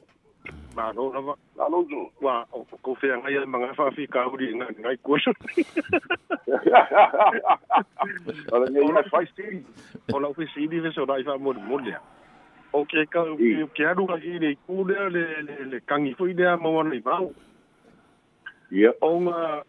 Malo 0.75 1.11
na 1.11 1.19
ba. 1.19 1.33
malo 1.57 1.83
zo 1.89 2.07
Wa 2.21 2.45
ko 2.81 2.95
fe 2.95 3.07
ngai 3.11 3.43
mga 3.43 3.75
fa 3.75 3.91
fi 3.91 4.07
ka 4.07 4.27
uri 4.31 4.55
ngai 4.55 4.73
ngai 4.79 4.97
ko 5.03 5.17
so. 5.19 5.31
ole 8.53 8.65
ngai 8.71 8.87
ai 8.95 9.09
fai 9.11 9.25
stiri 9.33 9.59
Ola 10.13 10.31
fi 10.33 10.47
si 10.53 10.67
di 10.67 10.79
ve 10.79 10.91
so 10.95 11.05
dai 11.05 11.23
fa 11.23 11.37
mo 11.37 11.51
o 12.73 12.85
ke 12.85 13.05
ka 13.09 13.21
o 13.21 13.35
ke 13.73 13.83
aru 13.85 14.05
ka 14.07 14.17
hi 14.23 14.39
nei 14.39 14.55
ku 14.67 14.83
le 14.89 15.09
le 15.09 15.23
le 15.71 15.79
kangi 15.89 16.13
fu 16.17 16.27
idea 16.29 16.57
mo 16.57 16.71
wan 16.77 16.89
nei 16.89 17.01
bau 17.01 17.33
ye 18.71 18.91
onga 19.01 19.63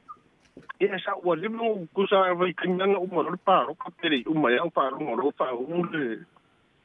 e 0.80 0.88
sa 1.04 1.14
wa 1.24 1.34
le 1.36 1.48
mo 1.48 1.86
ku 1.94 2.06
sa 2.06 2.34
ve 2.34 2.52
kinanga 2.52 2.98
o 3.00 3.06
mo 3.06 3.24
pa 3.44 3.64
ro 3.68 3.74
ka 3.74 3.88
te 4.02 4.20
u 4.26 4.34
ma 4.34 4.50
ya 4.52 4.68
pa 4.74 4.88
ro 4.92 5.00
mo 5.00 5.16
ro 5.16 5.30
pa 5.32 5.48
u 5.52 5.84
le 5.92 6.20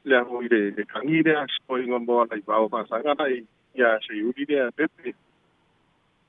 le 0.04 0.16
ro 0.24 0.40
ide 0.40 0.60
le 0.76 0.82
kangi 0.88 1.22
de 1.22 1.36
a 1.36 1.44
spo 1.56 1.76
i 1.76 1.86
mo 1.86 2.00
wan 2.08 2.28
nei 2.32 2.40
bau 2.46 2.68
pa 2.68 2.84
sa 2.88 3.02
ga 3.04 3.12
nei 3.20 3.44
ya 3.74 3.98
se 4.00 4.16
u 4.16 4.32
di 4.32 4.44
de 4.48 4.70
pe 4.76 4.88
pe 4.96 5.12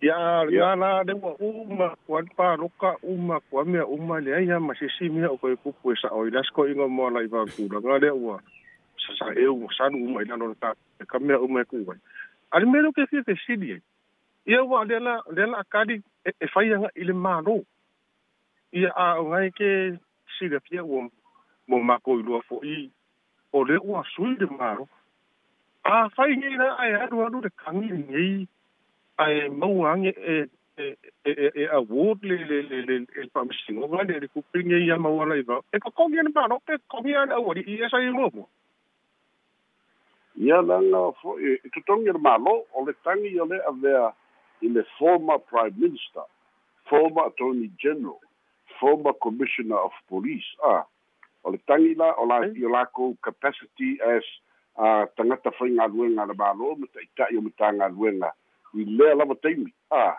ya 0.01 0.43
ya 0.51 0.75
na 0.75 1.03
de 1.07 1.13
mo 1.15 1.31
u 1.39 1.63
ma 1.79 1.95
wan 2.07 2.27
pa 2.35 2.55
ro 2.59 2.67
ka 2.79 2.91
u 3.03 3.15
ma 3.15 3.39
ko 3.47 3.63
me 3.63 3.79
u 3.79 3.97
ma 3.97 4.19
le 4.19 4.43
ya 4.43 4.59
ma 4.59 4.75
se 4.75 4.91
si 4.99 5.07
mi 5.09 5.23
o 5.23 5.37
ko 5.39 5.55
ku 5.63 5.71
ku 5.79 5.95
sa 5.95 6.11
o 6.11 6.27
i 6.27 6.31
la 6.35 6.43
sko 6.43 6.67
i 6.67 6.75
mo 6.75 6.91
wan 6.91 7.13
nei 7.15 7.31
bau 7.31 7.47
ku 7.55 7.71
ra 7.71 7.79
ga 7.79 8.03
le 8.03 8.11
wa 8.11 8.35
sa 9.15 9.31
e 9.33 9.47
o 9.47 9.67
sa 9.77 9.89
no 9.89 9.97
mo 9.97 10.21
ina 10.21 10.37
no 10.37 10.53
ta 10.59 10.73
ka 11.07 11.19
me 11.19 11.33
o 11.33 11.47
me 11.47 11.63
ku 11.65 11.83
wa 11.87 11.95
ali 12.51 12.65
me 12.65 12.81
lo 12.81 12.91
ke 12.91 13.05
fie 13.09 13.23
te 13.23 13.35
sidie 13.45 13.81
ia 14.45 14.63
wa 14.63 14.83
le 14.83 14.99
la 14.99 15.21
le 15.35 15.45
la 15.45 15.63
ka 15.63 15.83
e 15.89 16.47
fa 16.53 16.63
ia 16.63 16.77
nga 16.79 16.89
ile 16.95 17.13
ma 17.13 17.41
no 17.41 17.63
ia 18.71 18.91
a 18.95 19.19
o 19.21 19.29
ngai 19.29 19.51
ke 19.51 19.69
si 20.37 20.47
le 20.47 20.59
fie 20.59 20.81
wo 20.81 21.09
mo 21.67 21.79
ma 21.79 21.99
ko 21.99 22.19
i 22.19 22.23
fo 22.47 22.59
i 22.63 22.89
o 23.53 23.63
le 23.63 23.77
o 23.77 24.03
sui 24.15 24.35
de 24.35 24.45
maro. 24.45 24.87
A 25.83 26.09
fa 26.15 26.27
i 26.27 26.35
nga 26.35 26.75
ai 26.77 26.93
a 26.93 27.07
du 27.07 27.41
de 27.41 27.49
kangi 27.49 27.91
ni 27.91 28.03
ngai 28.03 28.47
ai 29.17 29.49
mo 29.49 29.67
wa 29.81 29.95
e 30.03 30.47
e 30.77 31.33
e 31.55 31.65
a 31.65 31.79
wood 31.81 32.23
le 32.23 32.37
le 32.49 32.61
le 32.69 32.81
le 32.85 32.95
e 33.15 33.27
pa 33.33 33.43
mshingo 33.45 33.87
ngale 33.87 34.19
le 34.19 34.27
kupinge 34.27 34.85
ya 34.87 34.97
mawala 34.97 35.35
iba 35.37 35.61
e 35.73 35.79
ka 35.79 35.89
kongi 35.89 36.21
ni 36.21 36.31
ba 36.31 36.47
no 36.47 36.59
ke 36.59 36.77
kongi 36.87 37.11
ya 37.11 37.25
le 37.25 37.33
awodi 37.33 37.61
i 37.61 37.81
i 37.81 38.11
ngopo 38.13 38.49
ia 40.37 40.61
langa 40.61 41.11
fo 41.21 41.39
e 41.39 41.59
e 41.65 41.69
tutongi 41.73 42.11
le 42.13 42.19
malo 42.19 42.65
o 42.73 42.85
le 42.85 42.93
tangi 43.03 43.39
o 43.39 43.45
le 43.45 43.57
avea 43.65 44.13
i 44.61 44.67
le 44.69 44.83
former 44.97 45.39
prime 45.49 45.73
minister 45.77 46.25
former 46.89 47.25
attorney 47.25 47.71
general 47.77 48.19
former 48.79 49.13
commissioner 49.13 49.77
of 49.77 49.93
police. 50.09 50.45
Ah 50.63 50.85
o 51.43 51.51
le 51.51 51.57
tangi 51.65 51.95
la 51.95 52.13
o 52.17 52.25
la 52.25 52.45
i 52.45 52.65
o 52.65 52.69
lako 52.69 53.17
capacity 53.23 53.97
as 54.01 54.25
a 54.77 55.07
tangata 55.17 55.51
fai 55.57 55.73
ngā 55.73 55.89
luenga 55.89 56.25
le 56.29 56.35
malo 56.37 56.75
me 56.75 56.87
ta 56.93 57.01
itai 57.01 57.37
o 57.37 57.41
ngā 57.41 57.89
luenga 57.97 58.31
i 58.77 58.85
lea 58.85 59.15
lava 59.15 59.35
teimi. 59.35 59.73
Ah 59.89 60.17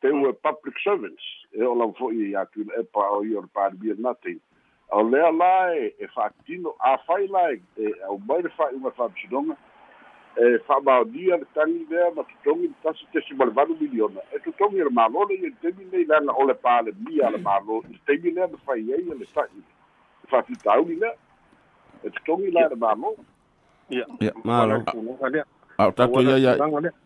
te 0.00 0.08
ue 0.08 0.32
public 0.32 0.76
servants. 0.80 1.24
E 1.52 1.62
o 1.62 1.74
lau 1.74 1.92
fo 1.98 2.10
i 2.12 2.34
atu 2.34 2.64
le 2.64 2.72
epa 2.80 3.04
o 3.12 3.24
i 3.24 3.34
o 3.36 3.44
le 3.44 3.50
pāri 3.52 3.76
bia 3.76 3.94
natein 3.98 4.40
o 4.90 5.02
lea 5.02 5.30
la 5.30 5.74
e 5.74 5.94
e 5.98 6.08
whaatino 6.16 6.74
a 6.78 6.98
whai 7.06 7.26
la 7.28 7.50
e 7.52 7.60
e 7.76 7.94
au 8.08 8.18
mai 8.26 8.42
le 8.42 8.50
whai 8.58 8.74
uma 8.74 8.92
whaapsinonga 8.96 9.56
e 10.36 10.42
le 10.42 11.46
tangi 11.54 11.86
lea 11.90 12.10
ma 12.14 12.22
tutongi 12.24 12.68
le 12.68 12.74
tasi 12.82 13.06
tesi 13.12 13.34
ma 13.34 13.44
le 13.44 13.50
vanu 13.50 13.76
miliona. 13.80 14.20
E 14.32 14.38
tutongi 14.40 14.76
le 14.76 14.90
malo 14.90 15.26
le 15.28 15.34
i 15.34 15.54
temi 15.60 15.84
nei 15.92 16.04
langa 16.04 16.32
o 16.32 16.46
le 16.46 16.54
pā 16.54 16.84
le 16.84 16.92
mia 17.04 17.30
le 17.30 17.38
malo 17.38 17.82
i 17.90 17.98
temi 18.06 18.30
lea 18.30 18.46
le 18.46 18.56
whai 18.64 18.92
ei 18.92 19.04
le 19.04 19.26
whai 19.34 19.48
le 19.56 20.28
whaatitauni 20.30 20.94
lea. 20.94 21.14
E 22.02 22.10
tutongi 22.10 22.50
la 22.50 22.68
le 22.68 22.76
malo 22.76 23.16
ia. 23.90 24.06
Ia, 24.20 24.32
malo. 24.44 24.82
Au 25.78 25.92
tato 25.92 26.20
ia 26.22 26.38
ia. 26.38 26.56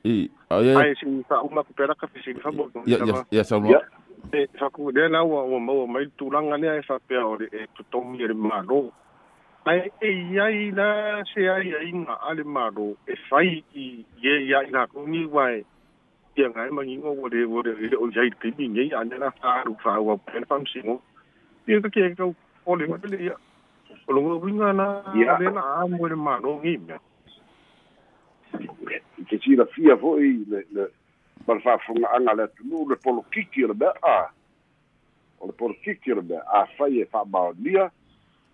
I 0.05 0.31
ia 0.51 0.79
ai 0.79 0.95
sin 1.01 1.25
sa 1.29 1.41
uma 1.43 1.65
ku 1.65 1.73
pera 1.73 1.95
ka 1.95 2.07
fisi 2.07 2.35
fa 2.35 2.53
bo 2.53 2.71
ia 2.87 2.99
ia 2.99 3.25
ia 3.31 3.45
sa 3.45 3.57
ia 3.57 3.81
e 4.33 4.47
fa 4.59 4.71
ku 4.71 4.93
de 4.93 5.09
na 5.09 5.23
wa 5.23 5.43
wa 5.45 5.59
mo 5.59 5.87
mai 5.87 6.07
tulanga 6.17 6.57
ne 6.57 6.69
ai 6.69 6.83
fa 6.83 6.99
pe 6.99 7.17
o 7.17 7.35
e 7.41 7.67
tu 7.75 7.83
tomi 7.91 8.23
e 8.25 8.33
malo 8.33 8.93
ai 9.67 9.91
e 10.01 10.39
ai 10.39 10.71
na 10.71 11.23
se 11.35 11.49
ai 11.49 11.75
ai 11.75 11.93
nga 11.93 12.15
ale 12.29 12.45
malo 12.45 12.97
e 13.07 13.15
fai 13.29 13.63
i 13.75 14.05
ye 14.23 14.35
ya 14.51 14.63
ina 14.69 14.87
ku 14.87 15.07
ni 15.07 15.27
wai 15.27 15.65
ia 16.37 16.49
ngai 16.49 16.71
ma 16.71 16.83
ngi 16.83 16.97
ngo 16.97 17.29
de 17.29 17.45
wo 17.45 17.63
de 17.63 17.97
o 17.97 18.09
jai 18.11 18.31
te 18.41 18.49
ni 18.57 18.69
ngai 18.69 18.91
ane 18.97 19.19
na 19.19 19.31
fa 19.31 19.63
ru 19.67 19.77
fa 19.85 20.01
wa 20.01 20.17
pen 20.17 20.45
fam 20.49 20.65
si 20.67 20.81
ngo. 20.81 20.97
Ia 21.69 21.81
ka 21.81 21.89
ke 21.93 22.15
ka 22.17 22.25
o 22.65 22.75
le 22.75 22.87
ma 22.89 22.97
le 23.05 23.19
ia 23.21 23.37
o 24.09 24.13
lo 24.13 24.21
ngo 24.21 24.41
winga 24.41 24.73
na 24.73 24.87
Ia. 25.15 25.37
le 25.39 25.53
na 25.53 25.61
a 25.61 25.87
mo 25.87 26.07
le 26.09 26.17
malo 26.17 26.57
ngi 26.57 26.79
me. 26.89 26.97
Ke 29.29 29.37
tira 29.39 29.67
fia 29.77 29.97
fo'i 29.97 30.45
le 30.49 30.65
le 30.73 30.89
ma 31.47 31.55
le 31.55 31.61
fa'afoga'aga 31.61 32.35
le 32.35 32.43
atunuu 32.43 32.89
le 32.89 32.97
polokiki 32.97 33.65
o 33.65 33.69
le 33.69 33.75
mea 33.75 33.95
a. 34.03 34.31
O 35.41 35.47
le 35.47 35.53
polokiki 35.53 36.13
o 36.13 36.15
le 36.17 36.23
mea 36.23 36.43
a 36.47 36.67
fai 36.77 37.01
e 37.01 37.07
fa'amaonia 37.07 37.91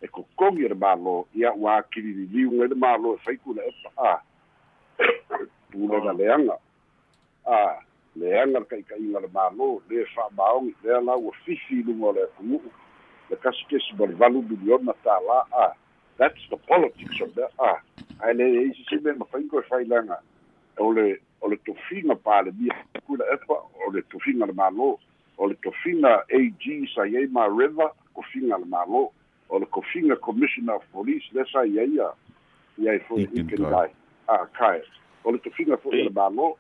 e 0.03 0.09
kokogi 0.09 0.65
e 0.65 0.69
le 0.73 0.75
mālō 0.75 1.27
ia 1.35 1.53
ua 1.55 1.77
akilililiuga 1.77 2.65
i 2.65 2.69
le 2.69 2.77
mālō 2.77 3.15
e 3.15 3.19
faiku 3.25 3.55
le 3.55 3.69
epa 3.69 3.91
a. 3.97 4.15
Pulega 5.71 6.13
leaga 6.13 6.57
a. 7.45 7.61
Leaga 8.17 8.59
le 8.59 8.65
ka'ika'iga 8.65 9.21
le 9.21 9.29
mālō 9.29 9.69
le 9.91 10.07
fa'amaogi 10.15 10.75
lea 10.85 11.01
la 11.01 11.17
ua 11.17 11.33
fifi 11.45 11.83
luga 11.83 12.07
o 12.07 12.13
le 12.13 12.23
atunu'u 12.23 12.73
le 13.31 13.37
kasikesi 13.37 13.95
ma 13.99 14.07
le 14.07 14.15
valu 14.15 14.43
miliona 14.43 14.97
tālā 15.05 15.45
a. 15.53 15.73
That's 16.17 16.41
the 16.51 16.57
politics 16.57 17.21
of 17.21 17.35
that 17.35 17.53
ah 17.59 17.79
ai 18.25 18.33
le 18.33 18.47
isi 18.71 18.85
se 18.89 18.97
me 18.97 19.13
mafai 19.13 19.49
ko 19.51 19.63
fai 19.69 19.85
langa. 19.85 20.19
O 20.79 20.91
le 20.91 21.19
o 21.41 21.49
le 21.49 21.57
tofinga 21.67 22.15
pa 22.17 22.43
le 22.43 22.51
bia 22.53 22.75
kula 23.07 23.25
epa 23.35 23.55
o 23.87 23.91
le 23.93 24.03
tofinga 24.11 24.47
le 24.47 24.53
malo 24.53 24.99
o 25.39 25.47
le 25.47 25.55
tofinga 25.63 26.25
AG 26.31 26.65
sa 26.95 27.05
ye 27.07 27.27
ma 27.29 27.47
river 27.47 27.91
kofinga 28.15 28.59
le 28.59 28.65
malo 28.67 29.13
o 29.51 29.59
le 29.59 29.67
kofinga 29.67 30.17
commissioner 30.21 30.75
of 30.75 30.85
police 30.93 31.25
le 31.33 31.45
sa 31.53 31.63
ye 31.63 31.87
ya 31.97 32.11
ya 32.79 32.99
fo 33.09 33.19
Ikin 33.19 33.47
ikin 33.47 33.63
kai. 33.63 33.71
dai 33.71 33.91
ah 34.29 34.47
kai 34.59 34.81
o 35.25 35.31
le 35.33 35.39
tofinga 35.39 35.77
fo 35.83 35.91
le 35.91 36.11
malo 36.11 36.57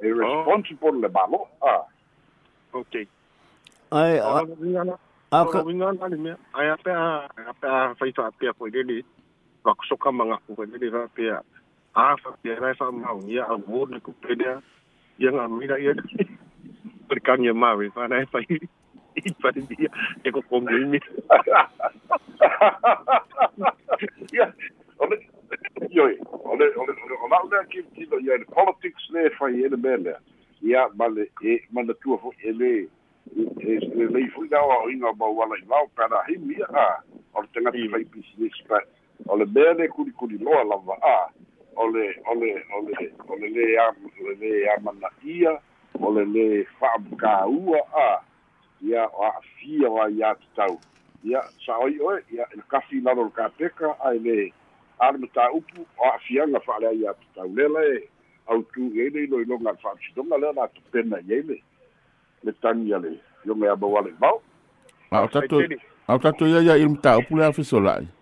e 0.00 0.12
responsible 0.12 1.00
le 1.00 1.08
malo 1.08 1.48
ah 1.62 1.84
okay 2.72 3.06
ai 3.92 4.18
Ora 4.20 4.42
a 4.42 4.44
winga 4.44 4.84
na 4.84 4.96
a 5.32 5.44
Ora 5.44 5.62
winga 5.64 5.92
na 5.98 6.06
le 6.08 6.16
mea. 6.16 6.36
Ai 6.54 6.68
ape 6.70 6.90
a, 6.90 7.28
ape 7.50 7.66
a 7.66 7.94
fai 7.98 8.12
fa 8.12 8.26
apea 8.30 8.52
koe 8.58 8.70
lele. 8.70 9.04
Wako 9.64 9.84
soka 9.88 10.12
manga 10.12 10.38
koe 10.46 10.66
lele 10.66 10.90
fa 10.90 11.08
apea. 11.96 12.12
A 12.12 12.16
fa 12.16 12.30
apea 12.30 12.60
rai 12.60 12.74
fa 12.74 12.92
mau. 12.92 13.20
Ia 13.28 13.44
a 13.44 13.56
wō 13.56 13.90
ni 13.90 14.00
ku 14.00 14.12
pedea. 14.22 14.62
Ia 15.18 15.30
ngā 15.32 15.48
mira 15.58 15.78
ia. 15.80 15.94
Pari 17.08 17.20
kangia 17.20 17.54
mawe. 17.54 17.90
Fa 17.94 18.08
nai 18.08 18.26
fai. 18.26 18.46
I 19.16 19.32
pari 19.42 19.62
dia. 19.62 19.90
E 20.24 20.30
ko 20.30 20.42
kongi 20.42 20.74
imi. 20.82 21.00
Ja, 24.32 24.52
ole 24.98 25.16
joi, 25.90 26.18
ole 26.44 26.64
ole 26.76 26.92
ole 27.04 27.16
ona 27.24 27.64
ki 27.70 27.82
ki 27.94 28.06
do 28.10 28.18
ja 28.20 28.36
politics 28.52 29.08
le 29.10 29.30
fa 29.38 29.48
ye 29.48 29.68
le 29.68 29.76
bele. 29.76 30.16
Ja, 30.60 30.90
maar 30.94 31.10
e 31.42 31.64
maar 31.70 31.86
de 31.86 31.96
tour 32.02 32.18
voor 32.18 32.34
ele 32.38 32.88
is 33.58 33.84
le 33.94 34.10
le 34.10 34.30
fu 34.34 34.48
da 34.48 34.60
o 34.62 34.88
inga 34.88 35.12
ba 35.12 35.26
wala 35.26 35.56
i 35.56 35.64
lau 35.68 35.88
para 35.94 36.24
him 36.28 36.50
ja. 36.50 37.02
Ole 37.34 37.48
tenga 37.52 37.70
ti 37.70 37.88
fai 37.88 38.04
business 38.04 38.62
pa. 38.68 38.80
Ole 39.28 39.46
bele 39.46 39.88
ku 39.88 40.04
di 40.04 40.12
ku 40.12 40.26
di 40.26 40.38
lo 40.38 40.64
la 40.64 40.76
va 40.76 40.94
a. 41.02 41.30
o 41.76 41.88
le 41.88 42.14
o 42.26 42.34
le 42.34 42.50
o 42.74 42.80
le 42.88 43.12
o 43.28 43.36
le 43.36 43.48
le 43.48 43.78
a 43.78 43.92
le 44.24 44.34
le 44.40 44.68
a 44.68 44.80
mana 44.80 45.08
ia 45.24 45.58
o 46.00 46.10
le 46.10 46.24
le 46.24 46.64
fa'amakaua 46.80 47.80
a 47.94 48.20
ia 48.82 49.06
o 49.06 49.24
a'afia 49.24 49.88
o 49.90 50.02
ai 50.02 50.22
ia 51.24 51.42
sa 51.66 51.78
oi 51.78 51.98
oe 52.00 52.20
ia 52.32 52.46
le 52.54 52.62
kafi 52.68 53.00
lalo 53.00 53.24
le 53.24 53.30
kapeka 53.30 53.96
ai 54.04 54.18
le 54.18 54.52
ale 54.98 55.18
mataupu 55.18 55.86
o 55.98 56.04
a'afiaga 56.04 56.60
fa'ale 56.60 56.88
ai 56.88 57.06
atu 57.06 57.26
tau. 57.34 57.48
Lela 57.54 57.80
e 57.84 58.08
autu 58.46 58.90
i 58.94 59.00
ai 59.00 59.10
le 59.10 59.24
iloiloga 59.24 59.72
le 59.72 59.78
fa'amasinoga 59.82 60.38
lea 60.38 60.52
la 60.52 60.68
tupena 60.68 61.20
i 61.20 61.32
ai 61.34 61.42
le 61.42 61.62
le 62.44 62.52
tani 62.52 62.92
a 62.92 62.98
le 62.98 63.18
ioga 63.44 63.66
ia 63.66 63.76
maua 63.76 64.02
le 64.02 64.12
mau. 64.20 64.40
A 65.10 65.22
o 65.24 65.28
tatu 65.28 65.60
a 66.08 66.14
o 66.14 66.18
tatu 66.18 66.46
ia 66.46 66.60
ia 66.62 66.76
i 66.76 66.84
le 66.84 66.88
mataupu 66.88 67.36
le 67.36 67.44
afesola'i 67.44 68.15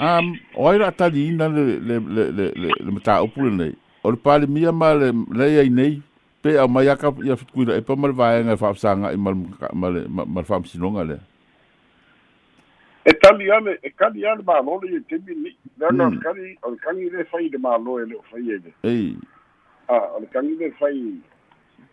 um 0.00 0.38
o 0.54 0.68
ai 0.68 0.78
la 0.78 0.90
tali 0.92 1.28
ina 1.28 1.48
le 1.48 1.78
le 1.78 1.98
le 1.98 2.24
le 2.30 2.44
le 2.54 2.68
le 2.80 2.90
mataupu 2.90 3.44
le 3.44 3.50
nei. 3.50 3.74
O 4.04 4.10
le 4.10 4.16
pale 4.16 4.46
mia 4.46 4.72
ma 4.72 4.94
le 4.94 5.12
le 5.32 5.58
ai 5.58 5.70
nei 5.70 6.02
pe 6.42 6.58
a 6.58 6.66
mai 6.68 6.88
aka 6.88 7.12
ia 7.24 7.36
fitkuila 7.36 7.76
e 7.76 7.82
pa 7.82 7.96
mal 7.96 8.12
vaenga 8.12 8.56
fa 8.56 8.74
sanga 8.74 9.12
i 9.12 9.16
mal 9.16 9.34
mal 9.74 10.04
mal 10.08 10.44
fam 10.44 10.64
sinonga 10.64 11.04
le 11.04 11.18
e 13.04 13.12
tali 13.12 13.50
ane 13.50 13.78
e 13.82 13.90
kali 13.90 14.26
ane 14.26 14.42
ma 14.46 14.60
lo 14.60 14.78
le 14.82 15.00
te 15.08 15.18
mi 15.26 15.34
ni 15.34 15.50
na 15.78 15.90
na 15.90 16.10
kali 16.22 16.56
o 16.62 16.76
kangi 16.84 17.10
le 17.10 17.24
fai 17.24 17.48
de 17.48 17.58
ma 17.58 17.76
lo 17.76 17.98
e 17.98 18.04
le 18.06 18.16
fai 18.30 18.50
e 18.54 18.58
le. 18.64 18.72
Ei. 18.82 19.16
A 19.88 19.94
o 20.14 20.22
kangi 20.32 20.54
le 20.56 20.70
fai 20.78 21.18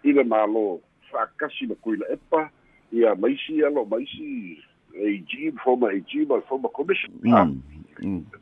i 0.04 0.12
le 0.12 0.24
ma 0.24 0.46
lo 0.46 0.82
fa 1.10 1.26
kasi 1.38 1.66
le 1.66 1.76
kuila 1.82 2.06
e 2.14 2.18
pa 2.30 2.50
ia 2.92 3.16
maisi 3.16 3.64
alo 3.66 3.86
maisi 3.86 4.62
e 4.94 5.18
ji 5.26 5.52
former 5.64 5.92
e 5.92 6.02
ji 6.06 6.26
ma 6.26 6.42
former 6.48 6.70
commission 6.70 7.12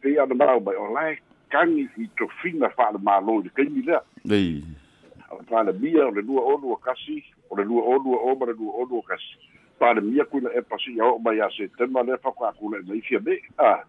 pe 0.01 0.19
ana 0.19 0.35
ma 0.35 0.59
ba 0.59 0.71
o 0.77 0.93
lai 0.93 1.17
kangi 1.49 1.89
i 1.97 2.09
to 2.17 2.27
fina 2.41 2.69
fa 2.69 2.91
le 2.91 2.99
ma 2.99 3.19
lo 3.19 3.41
de 3.41 3.49
kangi 3.49 3.81
le 3.85 3.99
ei 4.29 4.63
pa 5.49 5.63
le 5.63 5.73
mia 5.73 6.07
o 6.07 6.11
le 6.11 6.21
lua 6.21 6.41
o 6.41 6.57
lua 6.57 6.77
kasi 6.81 7.23
o 7.49 7.55
le 7.55 7.63
lua 7.63 7.81
o 7.83 7.97
lua 7.97 8.17
o 8.17 8.35
ma 8.35 8.45
le 8.45 8.53
lua 8.53 8.73
o 8.73 8.85
lua 8.85 9.01
kasi 9.07 9.37
pa 9.79 9.93
le 9.93 10.01
mia 10.01 10.25
kuina 10.25 10.49
e 10.53 10.61
pasi 10.61 10.99
o 11.01 11.19
mai 11.19 11.39
a 11.41 11.49
se 11.49 11.67
tema 11.77 12.03
le 12.03 12.17
fa 12.17 12.31
kwa 12.31 12.53
kule 12.53 12.81
mai 12.87 13.01
fia 13.01 13.19
me 13.19 13.37
a 13.57 13.83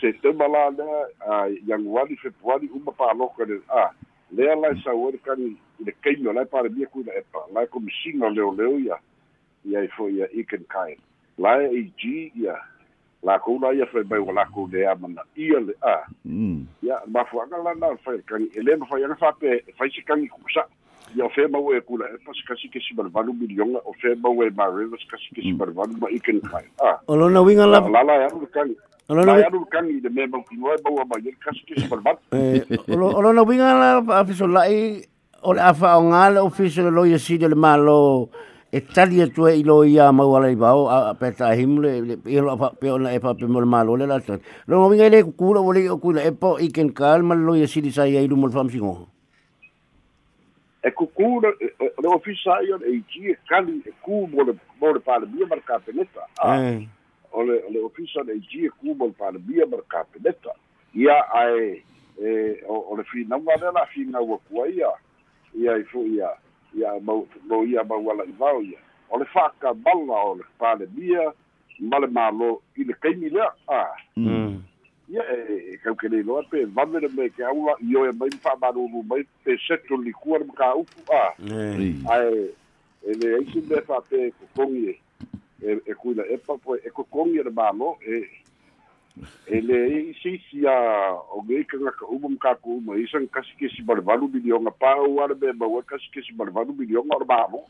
se 0.00 0.12
tema 0.22 0.48
la 0.48 0.70
le 0.70 0.88
a 1.26 1.48
yang 1.66 1.86
wali 1.86 2.16
fe 2.16 2.30
wali 2.42 2.68
uma 2.74 2.92
pa 2.92 3.12
lo 3.14 3.28
ka 3.36 3.44
le 3.44 3.60
a 3.68 3.90
le 4.30 4.50
ala 4.52 4.74
sa 4.84 4.94
o 4.94 5.12
kan 5.24 5.40
i 5.40 5.56
le 5.84 5.92
le 6.32 6.44
pa 6.44 6.62
le 6.62 6.68
mia 6.68 6.86
kuina 6.86 7.12
e 7.12 7.22
pa 7.32 7.40
la 7.54 7.66
ko 7.66 7.80
misino 7.80 8.30
le 8.30 8.42
o 8.42 8.52
le 8.54 8.66
ia 8.84 8.96
ia 9.64 9.82
i 9.82 9.88
fo 9.88 10.08
ia 10.08 10.26
iken 10.30 10.64
kai 10.68 10.96
la 11.38 11.62
e 11.62 11.90
gi 11.98 12.32
ia 12.34 12.54
la 13.22 13.38
ko 13.38 13.58
la 13.62 13.72
ia 13.72 13.86
fe 13.86 14.02
mai 14.10 14.18
wala 14.18 14.44
ko 14.50 14.68
le 14.72 14.86
amana. 14.86 15.22
Ia 15.36 15.60
le 15.60 15.74
a. 15.82 15.96
Ia 16.82 17.00
ma 17.06 17.24
fo 17.24 17.42
anga 17.42 17.58
la 17.62 17.74
na 17.74 17.94
fa 18.04 18.12
kan 18.26 18.46
ele 18.54 18.76
ma 18.76 18.86
fa 18.86 18.98
ia 18.98 19.14
fa 19.14 19.32
pe 19.38 19.62
fa 19.78 19.86
si 19.94 20.02
kan 20.02 20.26
ku 20.26 20.42
sa 20.54 20.66
ia 21.14 21.28
fe 21.34 21.46
ma 21.46 21.58
we 21.58 21.80
ku 21.80 21.98
la 21.98 22.06
pa 22.26 22.32
si 22.34 22.42
kasi 22.48 22.68
ke 22.68 22.82
si 22.82 22.94
bal 22.94 23.10
valu 23.14 23.32
milion 23.32 23.78
o 23.84 23.94
fe 24.02 24.14
ma 24.18 24.28
we 24.28 24.50
ma 24.50 24.66
re 24.66 24.86
si 24.98 25.06
kasi 25.06 25.28
ke 25.34 25.42
si 25.42 25.52
bal 25.52 25.70
valu 25.70 25.94
ma 26.00 26.08
iken 26.10 26.40
kai 26.50 26.66
a. 26.82 26.98
O 27.06 27.14
lo 27.14 27.28
na 27.30 27.40
winga 27.46 27.66
la 27.66 27.78
la 27.78 28.02
la 28.02 28.14
ya 28.26 28.28
ru 28.34 28.46
kan 28.50 28.74
o 29.08 29.14
lo 29.14 29.22
na 29.24 29.38
ya 29.38 29.48
ru 29.54 29.64
kan 29.70 29.86
i 29.86 30.00
de 30.00 30.10
me 30.10 30.26
ma 30.26 30.42
ku 30.42 30.58
no 30.58 30.74
ba 30.82 31.04
ma 31.06 31.16
ia 31.22 31.30
kasi 31.38 31.62
ke 31.62 31.78
si 31.78 31.86
bal 31.86 32.02
valu 32.02 32.18
o 33.16 33.20
lo 33.22 33.30
na 33.32 33.46
winga 33.46 33.70
la 33.78 33.88
a 34.18 34.24
fiso 34.26 34.50
lai 34.50 34.98
o 35.42 35.52
le 35.54 35.62
afa 35.62 35.94
o 35.98 36.02
ngale 36.10 36.42
o 36.42 36.50
fiso 36.50 36.90
lo 36.90 37.06
ia 37.06 37.18
si 37.18 37.38
de 37.38 37.46
le 37.46 37.54
malo 37.54 38.30
e 38.72 38.80
tali 38.80 39.20
e 39.20 39.26
tue 39.28 39.58
i 39.60 39.62
lo 39.62 39.84
ia 39.84 40.10
mau 40.12 40.32
ala 40.36 40.48
i 40.48 40.56
bau 40.56 40.88
a 40.88 41.12
pe 41.12 41.28
ta 41.36 41.52
himle 41.52 42.16
i 42.24 42.40
lo 42.40 42.56
pa 42.56 42.70
pe 42.72 42.88
ona 42.88 43.12
e 43.12 43.18
pa 43.20 43.34
pe 43.34 43.44
mo 43.44 43.60
malo 43.60 43.96
le 44.00 44.06
la 44.06 44.18
ta 44.18 44.38
lo 44.66 44.80
mo 44.80 44.88
winga 44.88 45.10
le 45.12 45.20
ku 45.36 45.52
lo 45.52 45.60
le 45.76 45.90
o 45.92 45.98
ku 46.00 46.12
le 46.16 46.24
e 46.24 46.32
po 46.32 46.56
i 46.56 46.72
ken 46.72 46.88
kalma 46.88 47.34
lo 47.34 47.52
ia 47.52 47.68
si 47.68 47.82
di 47.84 47.92
sa 47.92 48.08
ia 48.08 48.24
i 48.24 48.26
lu 48.26 48.36
mo 48.36 48.48
fam 48.48 48.70
singo 48.72 49.08
e 50.82 50.90
ku 50.90 51.04
ku 51.12 51.44
le 51.44 52.08
ofisa 52.08 52.64
ia 52.64 52.80
e 52.88 53.04
ji 53.12 53.36
kali 53.44 53.84
e 53.84 53.92
ku 54.00 54.24
mo 54.32 54.40
le 54.40 54.56
mo 54.80 54.92
le 54.96 55.00
pa 55.04 55.20
le 55.20 55.28
bia 55.28 55.46
mar 55.52 55.60
ka 55.68 55.76
peneta 55.84 56.24
o 57.32 57.44
le 57.44 57.60
le 57.68 57.78
ofisa 57.84 58.24
le 58.24 58.40
ji 58.40 58.64
e 58.64 58.70
ku 58.80 58.96
mo 58.96 59.12
le 59.12 59.12
pa 59.12 59.36
le 59.36 59.38
bia 59.38 59.68
mar 59.68 59.84
ka 59.84 60.00
peneta 60.16 60.56
ia 60.96 61.20
ai 61.28 61.84
e 62.16 62.64
o 62.64 62.96
le 62.96 63.04
fi 63.04 63.28
na 63.28 63.36
wa 63.36 63.52
la 63.60 63.84
fi 63.92 64.08
na 64.08 64.24
wa 64.24 64.40
ku 64.48 64.64
ia 64.64 64.96
i 65.60 65.84
fu 65.92 66.08
ia 66.08 66.32
ia 66.74 67.00
mo 67.00 67.64
ia 67.64 67.84
ma 67.84 67.96
wala 67.96 68.24
i 68.24 68.32
vao 68.38 68.62
ia. 68.62 68.78
O 69.10 69.18
le 69.18 69.24
faka 69.24 69.74
balla 69.74 70.16
o 70.24 70.34
le 70.34 70.44
pale 70.58 70.86
bia 70.86 71.32
ma 71.80 71.98
le 71.98 72.06
malo 72.06 72.62
i 72.76 72.84
le 72.84 72.94
kaimi 72.94 73.28
lea. 73.30 73.52
A. 73.68 73.84
Ia 75.08 75.22
e 75.48 75.76
kau 75.84 75.94
kene 75.94 76.22
loa 76.22 76.42
pe 76.50 76.64
vamere 76.64 77.08
me 77.08 77.28
ke 77.28 77.44
aula 77.44 77.74
i 77.80 77.96
oe 77.96 78.12
mai 78.12 78.28
mfa 78.28 78.56
marulu 78.60 79.02
mai 79.02 79.24
pe 79.44 79.56
seto 79.66 79.96
li 79.96 80.12
kua 80.12 80.38
le 80.38 80.44
maka 80.44 80.74
upu. 80.74 81.00
A. 81.12 81.34
A 82.08 82.18
e 82.24 82.48
e 83.06 83.14
le 83.14 83.36
eisi 83.38 83.60
me 83.68 83.80
fa 83.80 84.00
pe 84.00 84.30
kukongi 84.30 84.98
e 85.62 85.94
kuila 85.94 86.24
epa 86.26 86.56
po 86.58 86.76
e 86.76 86.90
kukongi 86.90 87.42
le 87.42 87.50
malo 87.50 87.98
e 88.06 88.26
e 89.46 89.60
le 89.60 89.78
isi 90.10 90.40
si 90.48 90.66
a 90.66 90.76
o 91.36 91.42
ngai 91.44 91.64
ka 91.64 91.76
ngaka 91.76 92.06
uma 92.08 92.28
mka 92.28 92.54
ko 92.64 92.80
uma 92.80 92.96
isa 92.96 93.20
kasi 93.28 93.52
ke 93.60 93.68
si 93.68 93.82
barvalu 93.82 94.28
milionga 94.28 94.70
pa 94.70 94.96
o 94.96 95.20
ara 95.20 95.34
be 95.34 95.52
ba 95.52 95.66
kasi 95.86 96.08
ke 96.14 96.24
si 96.24 96.32
barvalu 96.32 96.72
milionga 96.72 97.20
o 97.20 97.24
ba 97.24 97.44
mo 97.52 97.60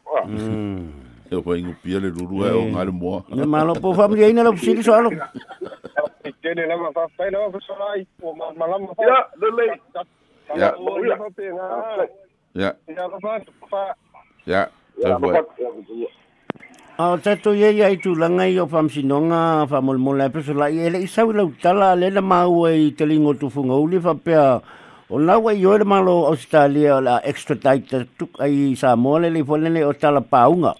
e 1.30 1.34
o 1.34 1.56
ingo 1.56 1.74
pia 1.82 1.98
le 1.98 2.14
ruru 2.14 2.46
e 2.46 2.50
o 2.50 2.62
ngare 2.70 2.92
moa 2.94 3.24
le 3.34 3.46
malo 3.46 3.74
po 3.74 3.94
fam 3.94 4.14
ye 4.16 4.30
ina 4.30 4.42
lo 4.46 4.56
sili 4.56 4.82
so 4.82 4.94
alo 4.94 5.10
tene 6.42 6.66
la 6.66 6.76
ma 6.76 6.92
fa 6.94 7.08
fa 7.16 7.30
no 7.30 7.50
fa 7.50 7.58
so 7.66 7.74
ai 7.90 8.06
o 8.22 8.34
ma 8.34 8.52
ma 8.54 8.66
la 8.66 8.78
ma 8.78 8.94
fa 8.94 9.02
ya 9.02 9.18
le 9.40 9.48
le 9.58 9.66
ya 10.54 10.70
ya 12.54 12.70
ya 12.86 13.04
fa 13.18 13.40
fa 13.70 13.82
ya 14.46 14.60
ya 15.02 15.18
A 16.98 17.16
tato 17.16 17.52
ye 17.52 17.72
ye 17.72 17.96
tu 17.96 18.14
langa 18.14 18.44
yo 18.52 18.66
fam 18.66 18.86
sinonga 18.86 19.66
fa 19.66 19.80
mol 19.80 19.96
mol 19.96 20.18
la 20.18 20.28
la 20.28 20.66
ye 20.66 20.92
isa 21.00 21.24
wi 21.24 21.32
la 21.32 21.48
tala 21.62 21.96
le 21.96 22.10
na 22.10 22.20
ma 22.20 22.46
we 22.46 22.92
telingo 22.92 23.32
tu 23.32 23.48
funga 23.48 23.80
uli 23.80 23.98
fa 23.98 24.12
pe 24.12 24.36
o 25.08 25.18
na 25.18 25.38
we 25.38 25.54
yo 25.56 25.78
le 25.78 25.84
malo 25.84 26.26
australia 26.28 27.00
la 27.00 27.18
extra 27.24 27.56
tight 27.56 27.88
tu 28.18 28.28
ai 28.38 28.76
sa 28.76 28.94
mole 28.94 29.32
le 29.32 29.42
fo 29.42 29.56
le 29.56 29.70
le 29.70 29.80
ostala 29.88 30.20
paunga. 30.20 30.74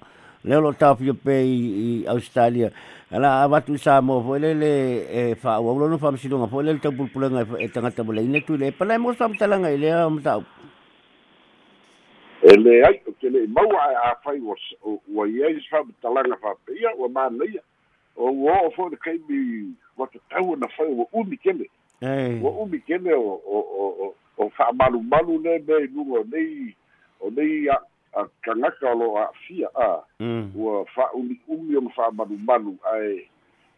Le 0.44 0.61
lo 0.61 0.72
ta 0.75 0.94
fi 0.94 1.11
pe 1.14 1.33
i 1.33 2.05
australia. 2.07 2.68
Ala 3.11 3.48
va 3.48 3.62
tu 3.62 3.79
sa 3.79 4.03
mo 4.03 4.20
fo 4.20 4.37
le 4.37 4.53
le 4.53 5.35
fa 5.40 5.61
wo 5.61 5.72
lo 5.79 5.88
no 5.88 5.96
fam 5.96 6.18
sinonga 6.18 6.46
fo 6.46 6.61
le 6.61 6.77
te 6.79 6.90
pulpulanga 6.92 7.57
e 7.57 7.70
tanga 7.72 7.90
te 7.90 8.03
bole 8.03 8.20
ne 8.20 8.44
tu 8.44 8.59
le 8.59 8.70
pa 8.70 8.85
le 8.85 8.98
mo 8.98 9.14
sam 9.14 9.33
talanga 9.33 9.70
le 9.72 9.88
am 9.90 10.20
ta 10.20 10.37
e 12.42 12.57
le 12.57 12.83
ai 12.85 13.00
o 13.07 13.12
ke 13.20 13.31
le 13.31 13.46
mau 13.46 13.70
a 13.78 14.11
a 14.11 14.14
fai 14.24 14.40
o 14.42 14.57
o 15.14 15.26
ia 15.26 15.46
i 15.46 15.61
sa 15.70 15.78
talanga 16.02 16.37
fa 16.42 16.55
pe 16.66 16.74
ia 16.74 16.90
o 16.98 17.09
ma 17.09 17.28
nei 17.31 17.61
o 18.16 18.26
o 18.26 18.70
fo 18.74 18.88
de 18.90 18.96
kai 18.96 19.18
mi 19.28 19.70
o 19.96 20.07
te 20.07 20.18
tau 20.31 20.57
na 20.57 20.66
fai 20.76 20.90
o 20.90 21.07
umi 21.12 21.37
kele 21.37 21.70
o 22.42 22.50
umi 22.62 22.81
kele 22.81 23.14
o 23.14 23.38
o 23.46 23.59
o 23.78 24.14
o 24.38 24.48
fa 24.59 24.72
malu 24.74 25.02
malu 25.02 25.38
ne 25.38 25.59
be 25.59 25.87
lu 25.94 26.02
o 26.18 26.24
nei 26.33 26.74
o 27.20 27.31
nei 27.31 27.68
a 27.70 27.78
a 28.14 28.26
kangaka 28.42 28.90
lo 28.94 29.16
a 29.16 29.31
fia 29.46 29.68
a. 29.74 30.02
O 30.59 30.85
fa 30.94 31.07
umi 31.14 31.38
umi 31.48 31.76
o 31.76 31.88
fa 31.94 32.11
malu 32.11 32.37
malu 32.42 32.74
ai 32.92 33.22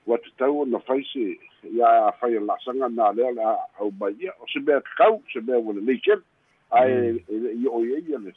o 0.07 0.17
te 0.17 0.33
tau 0.39 0.65
na 0.65 0.79
fai 0.89 1.05
se 1.13 1.37
ia 1.69 2.09
a 2.09 2.13
fai 2.17 2.41
la 2.41 2.57
sanga 2.65 2.89
na 2.89 3.13
le 3.13 3.29
a 3.29 3.61
au 3.79 3.93
mai 4.01 4.17
o 4.41 4.49
se 4.49 4.59
be 4.61 4.73
kau 4.97 5.21
se 5.33 5.41
be 5.41 5.53
o 5.53 5.73
le 5.73 6.01
kele 6.01 6.25
ai 6.73 7.21
i 7.29 7.69
o 7.69 7.85
ia 7.85 8.01
ia 8.09 8.19
le 8.19 8.33